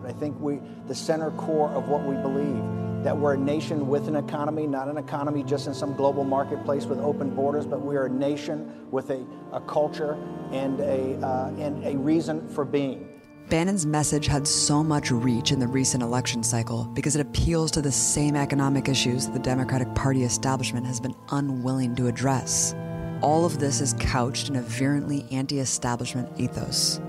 I 0.05 0.11
think 0.11 0.39
we, 0.39 0.59
the 0.87 0.95
center 0.95 1.31
core 1.31 1.69
of 1.69 1.87
what 1.87 2.03
we 2.03 2.15
believe, 2.15 2.63
that 3.03 3.17
we're 3.17 3.33
a 3.33 3.37
nation 3.37 3.87
with 3.87 4.07
an 4.07 4.15
economy, 4.15 4.67
not 4.67 4.87
an 4.87 4.97
economy 4.97 5.43
just 5.43 5.67
in 5.67 5.73
some 5.73 5.95
global 5.95 6.23
marketplace 6.23 6.85
with 6.85 6.99
open 6.99 7.33
borders, 7.33 7.65
but 7.65 7.81
we 7.81 7.95
are 7.95 8.05
a 8.05 8.09
nation 8.09 8.87
with 8.91 9.09
a, 9.09 9.25
a 9.53 9.61
culture 9.61 10.17
and 10.51 10.79
a, 10.81 11.15
uh, 11.25 11.49
and 11.57 11.83
a 11.85 11.97
reason 11.97 12.47
for 12.49 12.65
being. 12.65 13.07
Bannon's 13.49 13.85
message 13.85 14.27
had 14.27 14.47
so 14.47 14.83
much 14.83 15.09
reach 15.09 15.51
in 15.51 15.57
the 15.59 15.67
recent 15.67 16.03
election 16.03 16.43
cycle 16.43 16.83
because 16.93 17.15
it 17.15 17.21
appeals 17.21 17.71
to 17.71 17.81
the 17.81 17.91
same 17.91 18.35
economic 18.35 18.87
issues 18.87 19.25
that 19.25 19.33
the 19.33 19.39
Democratic 19.39 19.93
Party 19.95 20.23
establishment 20.23 20.85
has 20.85 20.99
been 20.99 21.15
unwilling 21.31 21.95
to 21.95 22.05
address. 22.05 22.75
All 23.21 23.45
of 23.45 23.57
this 23.57 23.81
is 23.81 23.93
couched 23.93 24.49
in 24.49 24.57
a 24.57 24.61
virulently 24.61 25.25
anti 25.31 25.59
establishment 25.59 26.29
ethos. 26.39 27.01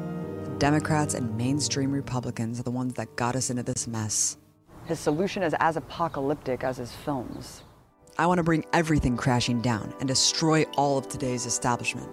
The 0.44 0.56
Democrats 0.58 1.12
and 1.12 1.36
mainstream 1.36 1.92
Republicans 1.92 2.58
are 2.58 2.64
the 2.64 2.70
ones 2.70 2.94
that 2.94 3.16
got 3.16 3.36
us 3.36 3.50
into 3.50 3.62
this 3.62 3.86
mess. 3.86 4.38
His 4.90 4.98
solution 4.98 5.44
is 5.44 5.54
as 5.60 5.76
apocalyptic 5.76 6.64
as 6.64 6.78
his 6.78 6.90
films. 6.90 7.62
I 8.18 8.26
want 8.26 8.38
to 8.38 8.42
bring 8.42 8.64
everything 8.72 9.16
crashing 9.16 9.60
down 9.60 9.94
and 10.00 10.08
destroy 10.08 10.64
all 10.76 10.98
of 10.98 11.08
today's 11.08 11.46
establishment. 11.46 12.08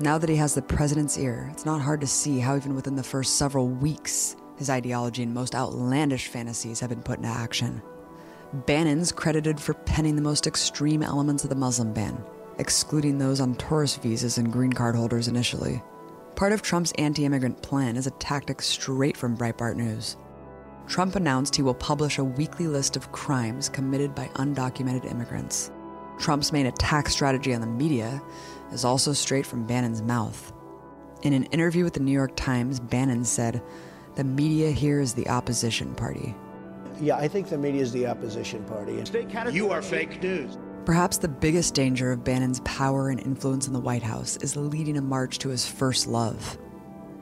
Now 0.00 0.18
that 0.18 0.28
he 0.28 0.34
has 0.34 0.52
the 0.52 0.60
president's 0.60 1.16
ear, 1.16 1.48
it's 1.52 1.64
not 1.64 1.80
hard 1.80 2.00
to 2.00 2.08
see 2.08 2.40
how, 2.40 2.56
even 2.56 2.74
within 2.74 2.96
the 2.96 3.04
first 3.04 3.36
several 3.36 3.68
weeks, 3.68 4.34
his 4.56 4.68
ideology 4.68 5.22
and 5.22 5.32
most 5.32 5.54
outlandish 5.54 6.26
fantasies 6.26 6.80
have 6.80 6.90
been 6.90 7.00
put 7.00 7.18
into 7.18 7.28
action. 7.28 7.80
Bannon's 8.66 9.12
credited 9.12 9.60
for 9.60 9.74
penning 9.74 10.16
the 10.16 10.20
most 10.20 10.48
extreme 10.48 11.04
elements 11.04 11.44
of 11.44 11.50
the 11.50 11.54
Muslim 11.54 11.92
ban, 11.92 12.20
excluding 12.58 13.18
those 13.18 13.40
on 13.40 13.54
tourist 13.54 14.02
visas 14.02 14.36
and 14.36 14.52
green 14.52 14.72
card 14.72 14.96
holders 14.96 15.28
initially. 15.28 15.80
Part 16.34 16.50
of 16.50 16.60
Trump's 16.60 16.90
anti 16.98 17.24
immigrant 17.24 17.62
plan 17.62 17.96
is 17.96 18.08
a 18.08 18.18
tactic 18.18 18.62
straight 18.62 19.16
from 19.16 19.36
Breitbart 19.36 19.76
News. 19.76 20.16
Trump 20.90 21.14
announced 21.14 21.54
he 21.54 21.62
will 21.62 21.72
publish 21.72 22.18
a 22.18 22.24
weekly 22.24 22.66
list 22.66 22.96
of 22.96 23.12
crimes 23.12 23.68
committed 23.68 24.12
by 24.12 24.26
undocumented 24.34 25.08
immigrants. 25.08 25.70
Trump's 26.18 26.50
main 26.50 26.66
attack 26.66 27.08
strategy 27.08 27.54
on 27.54 27.60
the 27.60 27.66
media 27.68 28.20
is 28.72 28.84
also 28.84 29.12
straight 29.12 29.46
from 29.46 29.64
Bannon's 29.64 30.02
mouth. 30.02 30.52
In 31.22 31.32
an 31.32 31.44
interview 31.44 31.84
with 31.84 31.92
the 31.92 32.00
New 32.00 32.10
York 32.10 32.34
Times, 32.34 32.80
Bannon 32.80 33.24
said, 33.24 33.62
The 34.16 34.24
media 34.24 34.72
here 34.72 35.00
is 35.00 35.14
the 35.14 35.28
opposition 35.28 35.94
party. 35.94 36.34
Yeah, 37.00 37.18
I 37.18 37.28
think 37.28 37.48
the 37.48 37.56
media 37.56 37.82
is 37.82 37.92
the 37.92 38.08
opposition 38.08 38.64
party. 38.64 39.00
You 39.52 39.70
are 39.70 39.82
fake 39.82 40.20
news. 40.20 40.58
Perhaps 40.86 41.18
the 41.18 41.28
biggest 41.28 41.72
danger 41.72 42.10
of 42.10 42.24
Bannon's 42.24 42.58
power 42.60 43.10
and 43.10 43.20
influence 43.20 43.68
in 43.68 43.72
the 43.72 43.78
White 43.78 44.02
House 44.02 44.38
is 44.38 44.56
leading 44.56 44.96
a 44.96 45.02
march 45.02 45.38
to 45.38 45.50
his 45.50 45.64
first 45.64 46.08
love 46.08 46.58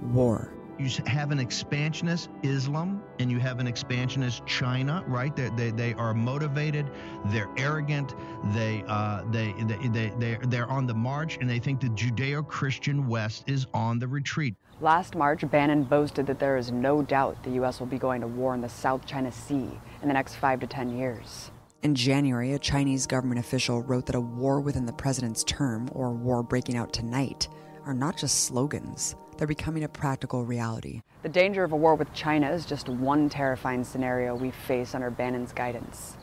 war. 0.00 0.54
You 0.78 0.88
have 1.06 1.32
an 1.32 1.40
expansionist 1.40 2.30
Islam 2.44 3.02
and 3.18 3.30
you 3.30 3.40
have 3.40 3.58
an 3.58 3.66
expansionist 3.66 4.46
China, 4.46 5.02
right? 5.08 5.34
They, 5.34 5.50
they, 5.50 5.70
they 5.70 5.94
are 5.94 6.14
motivated, 6.14 6.90
they're 7.26 7.50
arrogant, 7.56 8.14
they, 8.54 8.84
uh, 8.86 9.24
they, 9.30 9.54
they, 9.66 9.88
they, 9.88 10.12
they're, 10.18 10.40
they're 10.44 10.70
on 10.70 10.86
the 10.86 10.94
march, 10.94 11.38
and 11.40 11.50
they 11.50 11.58
think 11.58 11.80
the 11.80 11.88
Judeo 11.88 12.46
Christian 12.46 13.08
West 13.08 13.44
is 13.48 13.66
on 13.74 13.98
the 13.98 14.06
retreat. 14.06 14.54
Last 14.80 15.16
March, 15.16 15.42
Bannon 15.50 15.82
boasted 15.82 16.28
that 16.28 16.38
there 16.38 16.56
is 16.56 16.70
no 16.70 17.02
doubt 17.02 17.42
the 17.42 17.50
U.S. 17.50 17.80
will 17.80 17.88
be 17.88 17.98
going 17.98 18.20
to 18.20 18.28
war 18.28 18.54
in 18.54 18.60
the 18.60 18.68
South 18.68 19.04
China 19.04 19.32
Sea 19.32 19.68
in 20.02 20.06
the 20.06 20.14
next 20.14 20.36
five 20.36 20.60
to 20.60 20.68
ten 20.68 20.96
years. 20.96 21.50
In 21.82 21.96
January, 21.96 22.52
a 22.52 22.58
Chinese 22.60 23.06
government 23.06 23.40
official 23.40 23.82
wrote 23.82 24.06
that 24.06 24.14
a 24.14 24.20
war 24.20 24.60
within 24.60 24.86
the 24.86 24.92
president's 24.92 25.42
term, 25.42 25.88
or 25.92 26.12
war 26.12 26.44
breaking 26.44 26.76
out 26.76 26.92
tonight, 26.92 27.48
are 27.86 27.94
not 27.94 28.16
just 28.16 28.44
slogans, 28.44 29.16
they're 29.38 29.46
becoming 29.46 29.84
a 29.84 29.88
practical 29.88 30.44
reality. 30.44 31.00
The 31.22 31.28
danger 31.28 31.64
of 31.64 31.72
a 31.72 31.76
war 31.76 31.94
with 31.94 32.12
China 32.12 32.50
is 32.50 32.66
just 32.66 32.88
one 32.88 33.28
terrifying 33.28 33.84
scenario 33.84 34.34
we 34.34 34.50
face 34.50 34.94
under 34.94 35.10
Bannon's 35.10 35.52
guidance. 35.52 36.16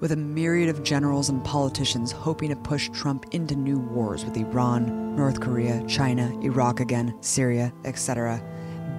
With 0.00 0.12
a 0.12 0.16
myriad 0.16 0.68
of 0.68 0.82
generals 0.82 1.28
and 1.28 1.44
politicians 1.44 2.10
hoping 2.10 2.50
to 2.50 2.56
push 2.56 2.88
Trump 2.90 3.26
into 3.32 3.54
new 3.54 3.78
wars 3.78 4.24
with 4.24 4.36
Iran, 4.36 5.14
North 5.14 5.40
Korea, 5.40 5.84
China, 5.86 6.32
Iraq 6.40 6.80
again, 6.80 7.16
Syria, 7.20 7.72
etc., 7.84 8.42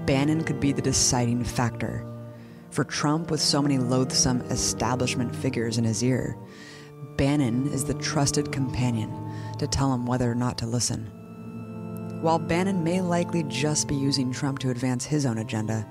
Bannon 0.06 0.43
could 0.43 0.60
be 0.60 0.71
the 0.71 0.82
deciding 0.82 1.43
factor. 1.43 2.06
For 2.71 2.84
Trump, 2.84 3.32
with 3.32 3.41
so 3.41 3.62
many 3.62 3.78
loathsome 3.78 4.41
establishment 4.43 5.36
figures 5.36 5.78
in 5.78 5.84
his 5.84 6.04
ear, 6.04 6.38
Bannon 7.17 7.67
is 7.67 7.86
the 7.86 7.93
trusted 7.95 8.52
companion 8.52 9.12
to 9.60 9.67
tell 9.67 9.93
him 9.93 10.06
whether 10.06 10.30
or 10.30 10.36
not 10.36 10.58
to 10.60 10.65
listen. 10.65 11.22
While 12.23 12.39
Bannon 12.39 12.86
may 12.86 13.01
likely 13.01 13.43
just 13.49 13.89
be 13.89 13.95
using 13.95 14.31
Trump 14.31 14.57
to 14.59 14.69
advance 14.69 15.03
his 15.03 15.25
own 15.25 15.39
agenda, 15.39 15.86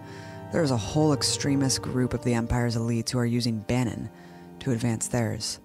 There 0.50 0.62
is 0.62 0.70
a 0.70 0.76
whole 0.78 1.12
extremist 1.12 1.82
group 1.82 2.14
of 2.14 2.24
the 2.24 2.32
empire's 2.32 2.74
elites 2.74 3.10
who 3.10 3.18
are 3.18 3.26
using 3.26 3.58
Bannon 3.58 4.08
to 4.60 4.70
advance 4.70 5.08
theirs. 5.08 5.60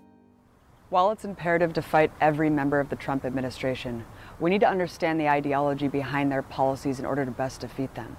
While 0.89 1.11
it's 1.11 1.23
imperative 1.23 1.71
to 1.71 1.81
fight 1.81 2.11
every 2.19 2.49
member 2.49 2.81
of 2.81 2.89
the 2.89 2.97
Trump 2.97 3.23
administration, 3.23 4.03
we 4.41 4.49
need 4.49 4.59
to 4.59 4.69
understand 4.69 5.17
the 5.17 5.29
ideology 5.29 5.87
behind 5.87 6.29
their 6.29 6.41
policies 6.41 6.99
in 6.99 7.05
order 7.05 7.23
to 7.23 7.31
best 7.31 7.61
defeat 7.61 7.95
them. 7.95 8.17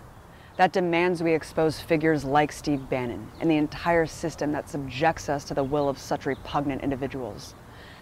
That 0.56 0.72
demands 0.72 1.22
we 1.22 1.34
expose 1.34 1.78
figures 1.78 2.24
like 2.24 2.50
Steve 2.50 2.88
Bannon 2.88 3.30
and 3.40 3.50
the 3.50 3.58
entire 3.58 4.06
system 4.06 4.52
that 4.52 4.70
subjects 4.70 5.28
us 5.28 5.44
to 5.44 5.54
the 5.54 5.64
will 5.64 5.90
of 5.90 5.98
such 5.98 6.24
repugnant 6.24 6.82
individuals. 6.82 7.54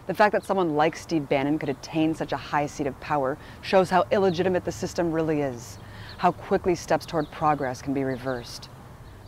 The 0.07 0.15
fact 0.15 0.33
that 0.35 0.45
someone 0.45 0.77
like 0.77 0.97
Steve 0.97 1.29
Bannon 1.29 1.59
could 1.59 1.69
attain 1.69 2.15
such 2.15 2.33
a 2.33 2.37
high 2.37 2.67
seat 2.67 2.87
of 2.87 2.99
power 3.01 3.37
shows 3.61 3.91
how 3.91 4.05
illegitimate 4.13 4.65
the 4.65 4.71
system 4.71 5.11
really 5.11 5.41
is, 5.41 5.79
how 6.19 6.31
quickly 6.31 6.77
steps 6.77 7.07
toward 7.07 7.29
progress 7.33 7.83
can 7.83 7.93
be 7.93 8.05
reversed. 8.05 8.69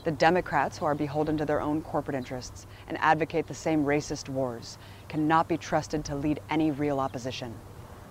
The 0.04 0.12
Democrats, 0.12 0.78
who 0.78 0.84
are 0.86 0.94
beholden 0.94 1.36
to 1.38 1.44
their 1.44 1.60
own 1.60 1.82
corporate 1.82 2.16
interests 2.16 2.68
and 2.86 2.96
advocate 3.00 3.48
the 3.48 3.54
same 3.54 3.84
racist 3.84 4.28
wars, 4.28 4.78
cannot 5.08 5.48
be 5.48 5.56
trusted 5.56 6.04
to 6.04 6.14
lead 6.14 6.40
any 6.48 6.70
real 6.70 7.00
opposition. 7.00 7.54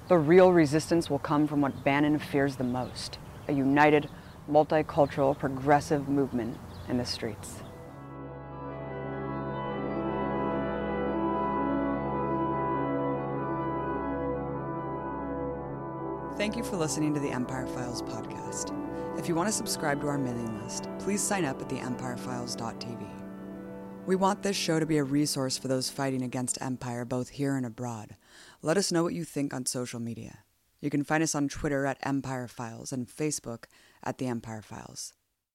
The 0.09 0.17
real 0.17 0.51
resistance 0.51 1.09
will 1.09 1.19
come 1.19 1.47
from 1.47 1.61
what 1.61 1.85
Bannon 1.85 2.19
fears 2.19 2.57
the 2.57 2.65
most 2.65 3.17
a 3.47 3.53
united, 3.53 4.09
multicultural, 4.51 5.39
progressive 5.39 6.09
movement 6.09 6.57
in 6.89 6.97
the 6.97 7.05
streets. 7.05 7.63
Thank 16.47 16.55
you 16.55 16.63
for 16.63 16.77
listening 16.77 17.13
to 17.13 17.19
the 17.19 17.29
Empire 17.29 17.67
Files 17.67 18.01
podcast. 18.01 18.71
If 19.19 19.27
you 19.27 19.35
want 19.35 19.49
to 19.49 19.53
subscribe 19.53 19.99
to 19.99 20.07
our 20.07 20.17
mailing 20.17 20.63
list, 20.63 20.87
please 20.97 21.21
sign 21.21 21.43
up 21.43 21.61
at 21.61 21.67
theempirefiles.tv. 21.67 23.05
We 24.05 24.15
want 24.15 24.43
this 24.43 24.55
show 24.55 24.79
to 24.79 24.85
be 24.85 24.95
a 24.95 25.03
resource 25.03 25.57
for 25.57 25.67
those 25.67 25.89
fighting 25.89 26.21
against 26.21 26.61
empire 26.61 27.03
both 27.03 27.31
here 27.31 27.57
and 27.57 27.65
abroad. 27.65 28.15
Let 28.61 28.77
us 28.77 28.93
know 28.93 29.03
what 29.03 29.13
you 29.13 29.25
think 29.25 29.53
on 29.53 29.65
social 29.65 29.99
media. 29.99 30.45
You 30.79 30.89
can 30.89 31.03
find 31.03 31.21
us 31.21 31.35
on 31.35 31.49
Twitter 31.49 31.85
at 31.85 31.97
Empire 32.03 32.47
Files 32.47 32.93
and 32.93 33.09
Facebook 33.09 33.65
at 34.01 34.17
The 34.17 34.27
Empire 34.27 34.61
Files. 34.61 35.11